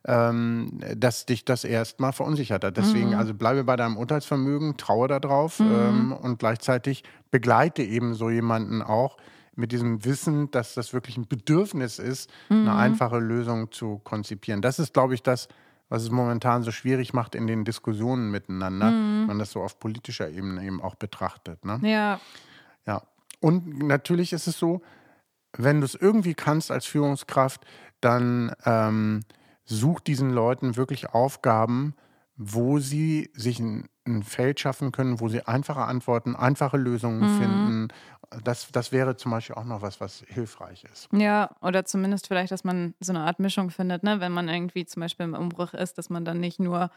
ähm, 0.06 0.80
dass 0.96 1.26
dich 1.26 1.46
das 1.46 1.64
erstmal 1.64 2.12
verunsichert 2.12 2.64
hat. 2.64 2.78
Deswegen, 2.78 3.10
mhm. 3.10 3.16
also 3.16 3.34
bleibe 3.34 3.64
bei 3.64 3.76
deinem 3.76 3.98
Urteilsvermögen, 3.98 4.78
traue 4.78 5.08
darauf 5.08 5.60
mhm. 5.60 5.72
ähm, 5.72 6.12
und 6.14 6.40
gleichzeitig 6.40 7.04
begleite 7.30 7.84
eben 7.84 8.16
so 8.16 8.30
jemanden 8.30 8.82
auch 8.82 9.18
mit 9.56 9.72
diesem 9.72 10.04
Wissen, 10.06 10.50
dass 10.52 10.74
das 10.74 10.94
wirklich 10.94 11.18
ein 11.18 11.28
Bedürfnis 11.28 12.00
ist, 12.00 12.30
mhm. 12.50 12.68
eine 12.68 12.76
einfache 12.76 13.20
Lösung 13.20 13.72
zu 13.72 14.00
konzipieren. 14.04 14.62
Das 14.62 14.80
ist, 14.80 14.94
glaube 14.94 15.14
ich, 15.14 15.22
das, 15.22 15.50
was 15.90 16.04
es 16.04 16.10
momentan 16.10 16.64
so 16.64 16.72
schwierig 16.72 17.14
macht 17.14 17.36
in 17.36 17.48
den 17.48 17.66
Diskussionen 17.66 18.32
miteinander, 18.32 18.90
mhm. 18.90 19.20
wenn 19.22 19.28
man 19.28 19.40
das 19.40 19.52
so 19.52 19.62
auf 19.62 19.78
politischer 19.80 20.30
Ebene 20.30 20.64
eben 20.64 20.82
auch 20.82 20.96
betrachtet. 20.96 21.64
Ne? 21.66 21.80
Ja. 21.84 22.20
Ja, 22.88 23.04
und 23.42 23.80
natürlich 23.80 24.34
ist 24.34 24.48
es 24.48 24.58
so, 24.58 24.82
wenn 25.58 25.82
du 25.82 25.86
es 25.86 25.96
irgendwie 25.96 26.34
kannst 26.34 26.72
als 26.72 26.86
Führungskraft, 26.86 27.66
dann 28.00 28.56
ähm, 28.66 29.22
such 29.66 30.00
diesen 30.00 30.32
Leuten 30.32 30.76
wirklich 30.76 31.10
Aufgaben, 31.10 31.96
wo 32.38 32.80
sie 32.80 33.30
sich 33.34 33.60
ein, 33.60 33.88
ein, 34.08 34.24
Feld 34.24 34.60
schaffen 34.60 34.92
können, 34.92 35.20
wo 35.20 35.28
sie 35.28 35.46
einfache 35.46 35.84
Antworten, 35.84 36.36
einfache 36.36 36.78
Lösungen 36.78 37.20
mhm. 37.20 37.40
finden. 37.40 37.88
Das, 38.44 38.72
das 38.72 38.92
wäre 38.92 39.18
zum 39.18 39.32
Beispiel 39.32 39.56
auch 39.56 39.66
noch 39.66 39.82
was, 39.82 40.00
was 40.00 40.24
hilfreich 40.28 40.86
ist. 40.92 41.10
Ja, 41.12 41.56
oder 41.62 41.84
zumindest 41.86 42.28
vielleicht, 42.28 42.52
dass 42.52 42.64
man 42.64 42.96
so 43.00 43.12
eine 43.12 43.22
Art 43.22 43.40
Mischung 43.40 43.70
findet, 43.70 44.04
ne? 44.04 44.20
wenn 44.22 44.32
man 44.32 44.48
irgendwie 44.48 44.86
zum 44.86 45.02
Beispiel 45.02 45.26
im 45.26 45.34
Umbruch 45.34 45.74
ist, 45.74 45.98
dass 45.98 46.10
man 46.10 46.24
dann 46.24 46.40
nicht 46.40 46.60
nur 46.60 46.90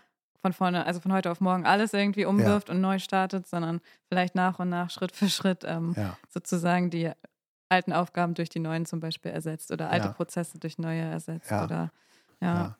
von 0.44 0.52
vorne, 0.52 0.84
also 0.84 1.00
von 1.00 1.10
heute 1.10 1.30
auf 1.30 1.40
morgen 1.40 1.64
alles 1.64 1.94
irgendwie 1.94 2.26
umwirft 2.26 2.68
ja. 2.68 2.74
und 2.74 2.82
neu 2.82 2.98
startet, 2.98 3.46
sondern 3.46 3.80
vielleicht 4.10 4.34
nach 4.34 4.58
und 4.58 4.68
nach, 4.68 4.90
Schritt 4.90 5.16
für 5.16 5.30
Schritt 5.30 5.64
ähm, 5.66 5.94
ja. 5.96 6.18
sozusagen 6.28 6.90
die 6.90 7.10
alten 7.70 7.94
Aufgaben 7.94 8.34
durch 8.34 8.50
die 8.50 8.58
neuen 8.58 8.84
zum 8.84 9.00
Beispiel 9.00 9.30
ersetzt 9.30 9.72
oder 9.72 9.88
alte. 9.88 10.10
Prozesse 10.10 10.58
durch 10.58 10.76
neue 10.76 11.00
ersetzt 11.00 11.50
oder 11.64 11.92
ja. 12.44 12.76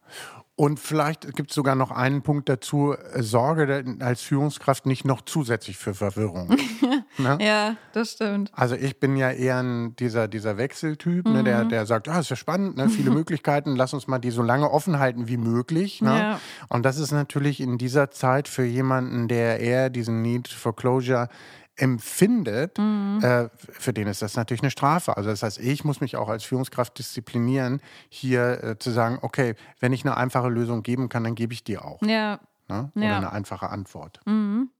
Und 0.56 0.78
vielleicht 0.78 1.34
gibt 1.34 1.50
es 1.50 1.56
sogar 1.56 1.74
noch 1.74 1.90
einen 1.90 2.22
Punkt 2.22 2.48
dazu, 2.48 2.94
äh, 2.94 3.22
sorge 3.22 3.84
als 3.98 4.22
Führungskraft 4.22 4.86
nicht 4.86 5.04
noch 5.04 5.22
zusätzlich 5.22 5.76
für 5.78 5.94
Verwirrung. 5.94 6.56
ne? 7.18 7.38
Ja, 7.40 7.76
das 7.92 8.12
stimmt. 8.12 8.52
Also 8.54 8.76
ich 8.76 9.00
bin 9.00 9.16
ja 9.16 9.32
eher 9.32 9.58
ein, 9.58 9.96
dieser, 9.96 10.28
dieser 10.28 10.56
Wechseltyp, 10.56 11.26
mhm. 11.26 11.32
ne, 11.32 11.44
der, 11.44 11.64
mhm. 11.64 11.70
der 11.70 11.86
sagt, 11.86 12.08
ah, 12.08 12.20
ist 12.20 12.30
ja 12.30 12.36
spannend, 12.36 12.76
ne, 12.76 12.88
viele 12.88 13.10
Möglichkeiten, 13.10 13.74
lass 13.74 13.94
uns 13.94 14.06
mal 14.06 14.20
die 14.20 14.30
so 14.30 14.42
lange 14.42 14.70
offen 14.70 15.00
halten 15.00 15.26
wie 15.26 15.38
möglich. 15.38 16.00
Ne? 16.00 16.16
Ja. 16.16 16.40
Und 16.68 16.84
das 16.84 16.98
ist 16.98 17.10
natürlich 17.10 17.60
in 17.60 17.76
dieser 17.76 18.12
Zeit 18.12 18.46
für 18.46 18.64
jemanden, 18.64 19.26
der 19.26 19.58
eher 19.58 19.90
diesen 19.90 20.22
Need 20.22 20.46
for 20.46 20.76
Closure 20.76 21.28
empfindet, 21.76 22.78
mhm. 22.78 23.20
äh, 23.22 23.48
für 23.56 23.92
den 23.92 24.06
ist 24.06 24.22
das 24.22 24.36
natürlich 24.36 24.62
eine 24.62 24.70
Strafe. 24.70 25.16
Also 25.16 25.30
das 25.30 25.42
heißt, 25.42 25.58
ich 25.58 25.84
muss 25.84 26.00
mich 26.00 26.16
auch 26.16 26.28
als 26.28 26.44
Führungskraft 26.44 26.98
disziplinieren, 26.98 27.80
hier 28.08 28.62
äh, 28.62 28.78
zu 28.78 28.90
sagen, 28.90 29.18
okay, 29.22 29.54
wenn 29.80 29.92
ich 29.92 30.04
eine 30.04 30.16
einfache 30.16 30.48
Lösung 30.48 30.82
geben 30.82 31.08
kann, 31.08 31.24
dann 31.24 31.34
gebe 31.34 31.52
ich 31.52 31.64
dir 31.64 31.84
auch. 31.84 32.00
Ja. 32.02 32.40
Ne? 32.68 32.90
Oder 32.94 33.04
ja. 33.04 33.16
eine 33.16 33.32
einfache 33.32 33.70
Antwort. 33.70 34.20
Mhm. 34.24 34.70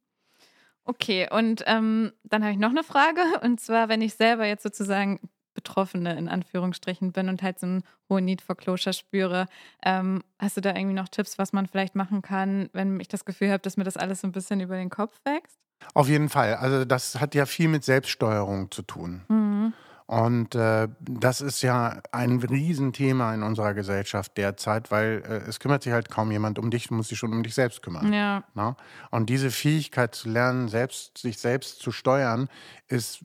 Okay, 0.84 1.28
und 1.30 1.64
ähm, 1.66 2.12
dann 2.24 2.42
habe 2.42 2.52
ich 2.52 2.58
noch 2.58 2.70
eine 2.70 2.84
Frage. 2.84 3.20
Und 3.42 3.58
zwar, 3.58 3.88
wenn 3.88 4.02
ich 4.02 4.14
selber 4.14 4.44
jetzt 4.44 4.62
sozusagen 4.62 5.18
Betroffene 5.54 6.16
in 6.18 6.28
Anführungsstrichen 6.28 7.12
bin 7.12 7.28
und 7.28 7.42
halt 7.42 7.58
so 7.58 7.66
einen 7.66 7.84
hohen 8.10 8.24
Need 8.24 8.42
for 8.42 8.56
Closure 8.56 8.92
spüre. 8.92 9.46
Ähm, 9.84 10.22
hast 10.38 10.56
du 10.56 10.60
da 10.60 10.74
irgendwie 10.74 10.96
noch 10.96 11.08
Tipps, 11.08 11.38
was 11.38 11.52
man 11.52 11.66
vielleicht 11.66 11.94
machen 11.94 12.22
kann, 12.22 12.68
wenn 12.72 13.00
ich 13.00 13.08
das 13.08 13.24
Gefühl 13.24 13.50
habe, 13.50 13.62
dass 13.62 13.76
mir 13.76 13.84
das 13.84 13.96
alles 13.96 14.20
so 14.20 14.26
ein 14.26 14.32
bisschen 14.32 14.60
über 14.60 14.76
den 14.76 14.90
Kopf 14.90 15.20
wächst? 15.24 15.63
Auf 15.92 16.08
jeden 16.08 16.28
Fall. 16.28 16.54
Also 16.54 16.84
das 16.84 17.20
hat 17.20 17.34
ja 17.34 17.46
viel 17.46 17.68
mit 17.68 17.84
Selbststeuerung 17.84 18.70
zu 18.70 18.82
tun. 18.82 19.22
Mhm. 19.28 19.72
Und 20.06 20.54
äh, 20.54 20.88
das 21.00 21.40
ist 21.40 21.62
ja 21.62 22.02
ein 22.12 22.38
Riesenthema 22.38 23.32
in 23.34 23.42
unserer 23.42 23.72
Gesellschaft 23.72 24.36
derzeit, 24.36 24.90
weil 24.90 25.22
äh, 25.26 25.48
es 25.48 25.60
kümmert 25.60 25.82
sich 25.82 25.92
halt 25.92 26.10
kaum 26.10 26.30
jemand 26.30 26.58
um 26.58 26.70
dich, 26.70 26.88
du 26.88 26.94
musst 26.94 27.10
dich 27.10 27.18
schon 27.18 27.32
um 27.32 27.42
dich 27.42 27.54
selbst 27.54 27.82
kümmern. 27.82 28.12
Ja. 28.12 28.44
Na? 28.54 28.70
Ne? 28.70 28.76
Und 29.10 29.30
diese 29.30 29.50
Fähigkeit 29.50 30.14
zu 30.14 30.28
lernen, 30.28 30.68
selbst, 30.68 31.16
sich 31.18 31.38
selbst 31.38 31.80
zu 31.80 31.90
steuern, 31.90 32.48
ist 32.86 33.24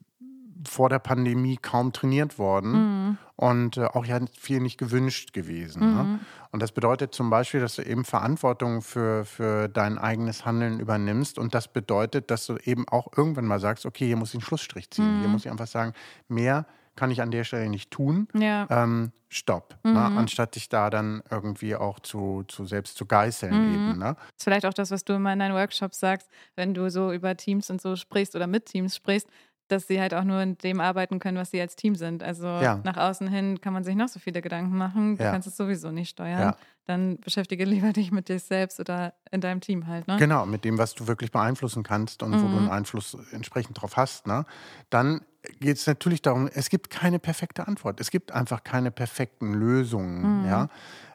vor 0.67 0.89
der 0.89 1.00
Pandemie 1.00 1.58
kaum 1.58 1.93
trainiert 1.93 2.38
worden 2.38 2.72
mhm. 2.72 3.17
und 3.36 3.78
äh, 3.78 3.86
auch 3.86 4.06
ja 4.06 4.19
viel 4.38 4.60
nicht 4.60 4.78
gewünscht 4.78 5.34
gewesen. 5.34 5.82
Ne? 5.82 6.04
Mhm. 6.04 6.12
Ne? 6.13 6.19
Und 6.52 6.62
das 6.62 6.72
bedeutet 6.72 7.13
zum 7.13 7.30
Beispiel, 7.30 7.60
dass 7.60 7.76
du 7.76 7.84
eben 7.84 8.04
Verantwortung 8.06 8.82
für, 8.82 9.24
für 9.26 9.67
dein 9.67 9.98
eigenes 9.98 10.45
Handeln 10.45 10.80
übernimmst. 10.80 11.38
Und 11.38 11.54
das 11.54 11.67
bedeutet, 11.67 12.32
dass 12.32 12.45
du 12.48 12.58
eben 12.58 12.88
auch 12.88 13.08
irgendwann 13.15 13.45
mal 13.45 13.60
sagst, 13.60 13.86
okay, 13.86 14.08
hier 14.08 14.17
muss 14.17 14.30
ich 14.30 14.36
einen 14.36 14.41
Schlussstrich 14.41 14.89
ziehen. 14.91 15.17
Mhm. 15.17 15.19
Hier 15.19 15.30
muss 15.30 15.45
ich 15.45 15.52
einfach 15.52 15.67
sagen, 15.67 15.93
mehr 16.28 16.65
kann 16.95 17.12
ich 17.12 17.22
an 17.22 17.32
der 17.32 17.45
Stelle 17.45 17.69
nicht 17.69 17.91
tun. 17.91 18.28
Ja. 18.34 18.67
Ähm, 18.69 19.13
stopp. 19.30 19.78
Ne? 19.84 19.91
Mhm. 19.91 19.98
Ne? 19.98 20.06
Anstatt 20.19 20.56
dich 20.56 20.67
da 20.67 20.89
dann 20.89 21.24
irgendwie 21.32 21.76
auch 21.76 22.00
zu, 22.00 22.43
zu 22.48 22.65
selbst 22.65 22.98
zu 22.98 23.06
geißeln 23.06 23.54
mhm. 23.54 23.74
eben. 23.74 24.00
Ne? 24.00 24.15
Das 24.15 24.26
ist 24.38 24.43
vielleicht 24.43 24.65
auch 24.65 24.74
das, 24.74 24.91
was 24.91 25.06
du 25.06 25.13
immer 25.13 25.32
in 25.32 25.39
deinen 25.39 25.56
Workshops 25.56 26.00
sagst, 26.00 26.30
wenn 26.56 26.74
du 26.74 26.89
so 26.89 27.13
über 27.13 27.38
Teams 27.38 27.69
und 27.69 27.80
so 27.80 27.95
sprichst 27.95 28.36
oder 28.36 28.48
mit 28.48 28.65
Teams 28.65 28.95
sprichst, 28.95 29.28
dass 29.70 29.88
sie 29.88 30.02
halt 30.02 30.14
auch 30.14 30.24
nur 30.24 30.42
in 30.42 30.58
dem 30.58 30.82
arbeiten 30.82 31.20
können, 31.20 31.38
was 31.38 31.52
sie 31.52 31.62
als 31.62 31.76
Team 31.76 31.96
sind. 31.96 32.24
Also 32.24 32.46
ja. 32.46 32.82
nach 32.84 32.98
außen 32.98 33.28
hin 33.28 33.62
kann 33.62 33.74
man 33.74 33.84
sich 33.84 33.96
noch 33.96 34.08
so 34.10 34.20
viele 34.20 34.42
Gedanken 34.42 34.76
machen. 34.78 35.18
Du 35.18 35.24
ja. 35.24 35.32
kannst 35.32 35.48
es 35.48 35.56
sowieso 35.56 35.92
nicht 35.92 36.10
steuern. 36.10 36.40
Ja. 36.40 36.58
Dann 36.86 37.18
beschäftige 37.20 37.66
lieber 37.66 37.94
dich 37.94 38.12
mit 38.12 38.30
dir 38.30 38.40
selbst 38.40 38.80
oder 38.80 39.14
in 39.32 39.42
deinem 39.42 39.62
Team 39.62 39.88
halt. 39.88 40.08
Ne? 40.08 40.18
Genau, 40.18 40.46
mit 40.46 40.66
dem, 40.66 40.78
was 40.78 40.96
du 40.96 41.08
wirklich 41.08 41.32
beeinflussen 41.32 41.84
kannst 41.84 42.24
und 42.24 42.32
mhm. 42.32 42.42
wo 42.42 42.48
du 42.48 42.58
einen 42.58 42.66
mhm. 42.66 42.72
Einfluss 42.72 43.16
entsprechend 43.32 43.80
drauf 43.80 43.96
hast. 43.96 44.28
Ne? 44.28 44.46
Dann 44.90 45.22
geht 45.60 45.78
es 45.78 45.88
natürlich 45.88 46.22
darum, 46.22 46.50
es 46.54 46.70
gibt 46.70 46.90
keine 46.90 47.20
perfekte 47.20 47.68
Antwort. 47.68 48.00
Es 48.00 48.12
gibt 48.12 48.32
einfach 48.32 48.64
keine 48.64 48.92
perfekten 48.92 49.54
Lösungen. 49.54 50.42
Mhm. 50.42 50.48
Ja? 50.48 50.70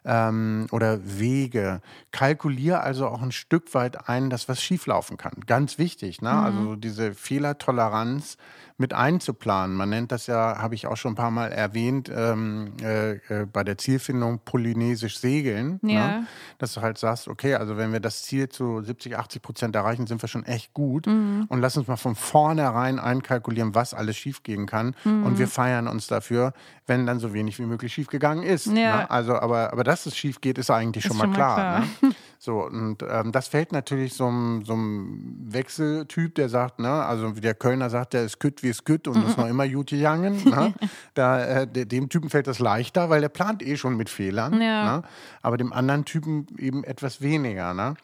ähm, 0.05 0.67
oder 0.71 0.99
Wege. 1.03 1.81
Kalkulier 2.11 2.81
also 2.81 3.07
auch 3.07 3.21
ein 3.21 3.31
Stück 3.31 3.73
weit 3.73 4.07
ein, 4.07 4.29
dass 4.29 4.47
was 4.47 4.61
schieflaufen 4.61 5.17
kann. 5.17 5.33
Ganz 5.47 5.77
wichtig, 5.77 6.21
ne? 6.21 6.31
Mhm. 6.31 6.35
Also 6.35 6.75
diese 6.75 7.13
Fehlertoleranz 7.13 8.37
mit 8.77 8.93
einzuplanen. 8.93 9.75
Man 9.75 9.89
nennt 9.89 10.11
das 10.11 10.27
ja, 10.27 10.57
habe 10.57 10.75
ich 10.75 10.87
auch 10.87 10.97
schon 10.97 11.13
ein 11.13 11.15
paar 11.15 11.31
Mal 11.31 11.51
erwähnt, 11.51 12.11
ähm, 12.13 12.73
äh, 12.81 13.13
äh, 13.13 13.45
bei 13.51 13.63
der 13.63 13.77
Zielfindung 13.77 14.39
polynesisch 14.43 15.19
segeln. 15.19 15.79
Ne? 15.81 15.93
Ja. 15.93 16.07
Ne? 16.07 16.27
Dass 16.57 16.73
du 16.73 16.81
halt 16.81 16.97
sagst, 16.97 17.29
okay, 17.29 17.55
also 17.55 17.77
wenn 17.77 17.93
wir 17.93 18.01
das 18.01 18.23
Ziel 18.23 18.49
zu 18.49 18.81
70, 18.81 19.17
80 19.17 19.41
Prozent 19.41 19.75
erreichen, 19.75 20.07
sind 20.07 20.21
wir 20.21 20.27
schon 20.27 20.43
echt 20.43 20.73
gut. 20.73 21.07
Mhm. 21.07 21.45
Und 21.47 21.61
lass 21.61 21.77
uns 21.77 21.87
mal 21.87 21.95
von 21.95 22.15
vornherein 22.15 22.99
einkalkulieren, 22.99 23.75
was 23.75 23.93
alles 23.93 24.17
schiefgehen 24.17 24.65
kann. 24.65 24.95
Mhm. 25.05 25.25
Und 25.25 25.39
wir 25.39 25.47
feiern 25.47 25.87
uns 25.87 26.07
dafür, 26.07 26.51
wenn 26.85 27.05
dann 27.05 27.19
so 27.19 27.33
wenig 27.33 27.57
wie 27.59 27.65
möglich 27.65 27.93
schiefgegangen 27.93 28.43
ist. 28.43 28.67
Ja. 28.67 28.73
Ne? 28.73 29.09
Also, 29.09 29.35
aber, 29.35 29.71
aber 29.71 29.85
dass 29.85 30.05
es 30.05 30.17
schief 30.17 30.41
geht, 30.41 30.57
ist 30.57 30.69
eigentlich 30.69 31.05
ist 31.05 31.09
schon 31.09 31.17
mal 31.17 31.33
klar. 31.33 31.55
klar. 31.55 31.79
Ne? 32.01 32.15
So, 32.39 32.63
und 32.65 33.03
ähm, 33.07 33.31
das 33.31 33.47
fällt 33.47 33.71
natürlich 33.71 34.13
so 34.13 34.27
einem 34.27 35.35
Wechseltyp, 35.47 36.35
der 36.35 36.49
sagt, 36.49 36.79
ne, 36.79 36.89
also 36.89 37.35
wie 37.35 37.41
der 37.41 37.55
Kölner 37.55 37.89
sagt, 37.89 38.13
der 38.13 38.23
ist 38.23 38.39
kütt 38.39 38.63
wie 38.63 38.69
es 38.69 38.83
kütt 38.83 39.07
und 39.07 39.27
ist 39.27 39.37
noch 39.37 39.47
immer 39.47 39.67
gut 39.67 39.89
gegangen. 39.89 40.43
Ne? 40.45 40.73
Da, 41.13 41.61
äh, 41.61 41.67
dem 41.67 42.09
Typen 42.09 42.29
fällt 42.29 42.47
das 42.47 42.59
leichter, 42.59 43.09
weil 43.09 43.21
der 43.21 43.29
plant 43.29 43.63
eh 43.63 43.77
schon 43.77 43.97
mit 43.97 44.09
Fehlern. 44.09 44.61
Ja. 44.61 44.97
Ne? 44.97 45.03
Aber 45.41 45.57
dem 45.57 45.73
anderen 45.73 46.05
Typen 46.05 46.47
eben 46.57 46.83
etwas 46.83 47.21
weniger. 47.21 47.73
Ne? 47.73 47.95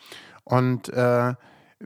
Und 0.44 0.89
äh, 0.89 1.34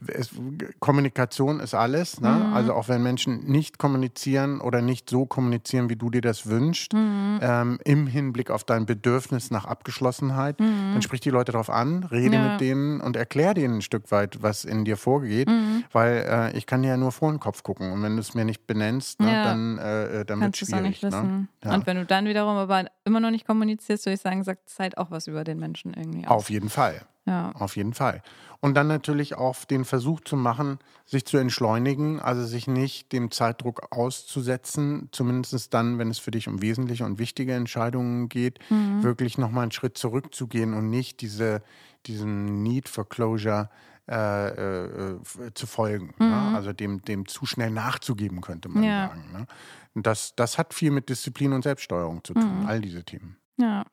es, 0.08 0.32
Kommunikation 0.80 1.60
ist 1.60 1.74
alles. 1.74 2.20
Ne? 2.20 2.30
Mhm. 2.30 2.54
Also 2.54 2.74
auch 2.74 2.88
wenn 2.88 3.04
Menschen 3.04 3.46
nicht 3.46 3.78
kommunizieren 3.78 4.62
oder 4.62 4.82
nicht 4.82 5.10
so 5.10 5.26
kommunizieren, 5.26 5.90
wie 5.90 5.96
du 5.96 6.10
dir 6.10 6.22
das 6.22 6.48
wünschst, 6.48 6.94
mhm. 6.94 7.40
ähm, 7.42 7.80
im 7.84 8.08
Hinblick 8.08 8.52
auf 8.52 8.64
dein 8.64 8.86
Bedürfnis 8.86 9.52
nach 9.52 9.66
Abgeschlossenheit, 9.66 10.60
mhm. 10.60 10.94
dann 10.94 11.02
sprich 11.02 11.22
die 11.22 11.30
Leute 11.30 11.52
darauf 11.52 11.70
an, 11.70 12.04
rede 12.04 12.36
ja. 12.36 12.52
mit 12.52 12.62
denen 12.62 13.02
und 13.02 13.16
erklär 13.16 13.54
denen 13.54 13.78
ein 13.78 13.82
Stück 13.82 14.12
weit, 14.12 14.42
was 14.42 14.66
in 14.66 14.86
dir 14.86 14.98
vorgeht, 14.98 15.48
mhm. 15.48 15.84
weil 15.92 16.26
äh, 16.28 16.58
ich 16.58 16.66
kann 16.66 16.82
dir 16.82 16.90
ja 16.90 16.98
nur 16.98 17.12
vor 17.12 17.32
den 17.32 17.40
Kopf 17.40 17.64
gucken 17.64 17.92
und 17.92 18.02
wenn 18.04 18.16
du 18.16 18.22
es 18.22 18.34
mir 18.34 18.46
nicht 18.46 18.68
benennst, 18.68 19.20
ne, 19.20 19.32
ja. 19.32 19.44
dann, 19.44 19.78
äh, 19.78 20.22
äh 20.22 20.26
dann 20.26 20.42
wird 20.42 20.62
es 20.62 20.68
schwierig. 20.68 21.02
Ne? 21.02 21.48
Ja. 21.64 21.74
Und 21.74 21.88
wenn 21.88 21.98
du 21.98 22.06
dann 22.06 22.26
wiederum 22.26 22.58
aber 22.58 22.86
immer 23.06 23.20
noch 23.20 23.32
nicht 23.32 23.46
kommunizierst, 23.46 24.06
würde 24.06 24.16
ich 24.16 24.22
sagen, 24.22 24.44
sagt 24.44 24.70
es 24.70 24.80
halt 24.80 24.98
auch 24.98 25.12
was 25.12 25.28
über 25.28 25.44
den 25.44 25.60
Menschen 25.60 25.94
irgendwie 25.94 26.26
aus. 26.26 26.32
Auf 26.32 26.50
jeden 26.50 26.70
Fall. 26.70 27.02
Ja. 27.26 27.52
Auf 27.54 27.76
jeden 27.76 27.94
Fall. 27.94 28.22
Und 28.60 28.76
dann 28.76 28.88
natürlich 28.88 29.36
auch 29.36 29.66
den 29.66 29.86
Versuch 29.86 30.22
zu 30.22 30.36
machen, 30.38 30.80
sich 31.06 31.26
zu 31.26 31.38
entschleunigen, 31.38 32.20
also 32.20 32.46
sich 32.46 32.68
nicht 32.68 33.12
dem 33.12 33.32
Zeitdruck 33.32 33.88
auszusetzen, 33.92 35.10
zumindest 35.12 35.74
dann, 35.74 35.98
wenn 35.98 36.10
es 36.10 36.20
für 36.20 36.32
dich 36.32 36.48
um 36.48 36.62
wesentliche 36.62 37.06
und 37.06 37.20
wichtige 37.20 37.54
Entscheidungen 37.54 38.30
geht, 38.30 38.60
mhm. 38.70 39.04
wirklich 39.04 39.38
nochmal 39.38 39.64
einen 39.64 39.72
Schritt 39.72 39.98
zurückzugehen 39.98 40.74
und 40.74 40.90
nicht 40.90 41.22
diese, 41.22 41.62
diesen 42.06 42.64
Need 42.64 42.90
for 42.90 43.08
Closure 43.08 43.70
äh, 44.08 44.48
äh, 44.48 45.20
zu 45.56 45.68
folgen. 45.68 46.14
Ne? 46.20 46.26
Mhm. 46.26 46.32
Ne? 46.32 46.56
Also 46.56 46.74
dem, 46.74 47.02
dem 47.02 47.28
zu 47.28 47.46
schnell 47.46 47.72
nachzugeben, 47.72 48.42
könnte 48.42 48.70
man 48.70 48.84
ja. 48.84 49.08
sagen. 49.10 49.32
Ne? 49.32 49.48
das, 49.96 50.36
das 50.36 50.58
hat 50.58 50.74
viel 50.74 50.92
mit 50.92 51.10
Disziplin 51.10 51.54
und 51.54 51.64
Selbststeuerung 51.64 52.24
zu 52.24 52.34
tun, 52.34 52.62
mhm. 52.62 52.66
all 52.68 52.82
diese 52.82 53.04
Themen. 53.04 53.38
Ja. 53.58 53.86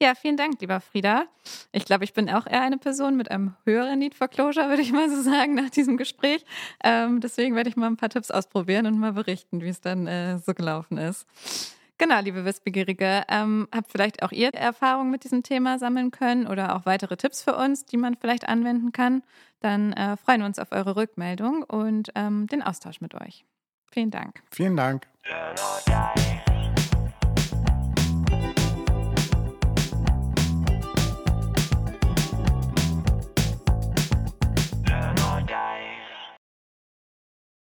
Ja, 0.00 0.14
vielen 0.14 0.36
Dank, 0.36 0.60
lieber 0.60 0.80
Frieda. 0.80 1.26
Ich 1.72 1.84
glaube, 1.84 2.04
ich 2.04 2.12
bin 2.12 2.30
auch 2.30 2.46
eher 2.46 2.62
eine 2.62 2.78
Person 2.78 3.16
mit 3.16 3.32
einem 3.32 3.56
höheren 3.64 3.98
Need 3.98 4.14
for 4.14 4.28
Closure, 4.28 4.68
würde 4.68 4.82
ich 4.82 4.92
mal 4.92 5.10
so 5.10 5.20
sagen, 5.22 5.54
nach 5.54 5.70
diesem 5.70 5.96
Gespräch. 5.96 6.44
Ähm, 6.84 7.20
deswegen 7.20 7.56
werde 7.56 7.68
ich 7.68 7.76
mal 7.76 7.88
ein 7.88 7.96
paar 7.96 8.08
Tipps 8.08 8.30
ausprobieren 8.30 8.86
und 8.86 8.98
mal 8.98 9.12
berichten, 9.12 9.60
wie 9.60 9.68
es 9.68 9.80
dann 9.80 10.06
äh, 10.06 10.38
so 10.38 10.54
gelaufen 10.54 10.98
ist. 10.98 11.26
Genau, 11.98 12.20
liebe 12.20 12.44
Wissbegierige, 12.44 13.24
ähm, 13.28 13.66
habt 13.74 13.90
vielleicht 13.90 14.22
auch 14.22 14.30
ihr 14.30 14.54
Erfahrungen 14.54 15.10
mit 15.10 15.24
diesem 15.24 15.42
Thema 15.42 15.80
sammeln 15.80 16.12
können 16.12 16.46
oder 16.46 16.76
auch 16.76 16.86
weitere 16.86 17.16
Tipps 17.16 17.42
für 17.42 17.56
uns, 17.56 17.84
die 17.84 17.96
man 17.96 18.14
vielleicht 18.14 18.48
anwenden 18.48 18.92
kann, 18.92 19.24
dann 19.58 19.92
äh, 19.94 20.16
freuen 20.16 20.42
wir 20.42 20.46
uns 20.46 20.60
auf 20.60 20.70
eure 20.70 20.94
Rückmeldung 20.94 21.64
und 21.64 22.12
ähm, 22.14 22.46
den 22.46 22.62
Austausch 22.62 23.00
mit 23.00 23.16
euch. 23.16 23.44
Vielen 23.90 24.12
Dank. 24.12 24.42
Vielen 24.52 24.76
Dank. 24.76 25.08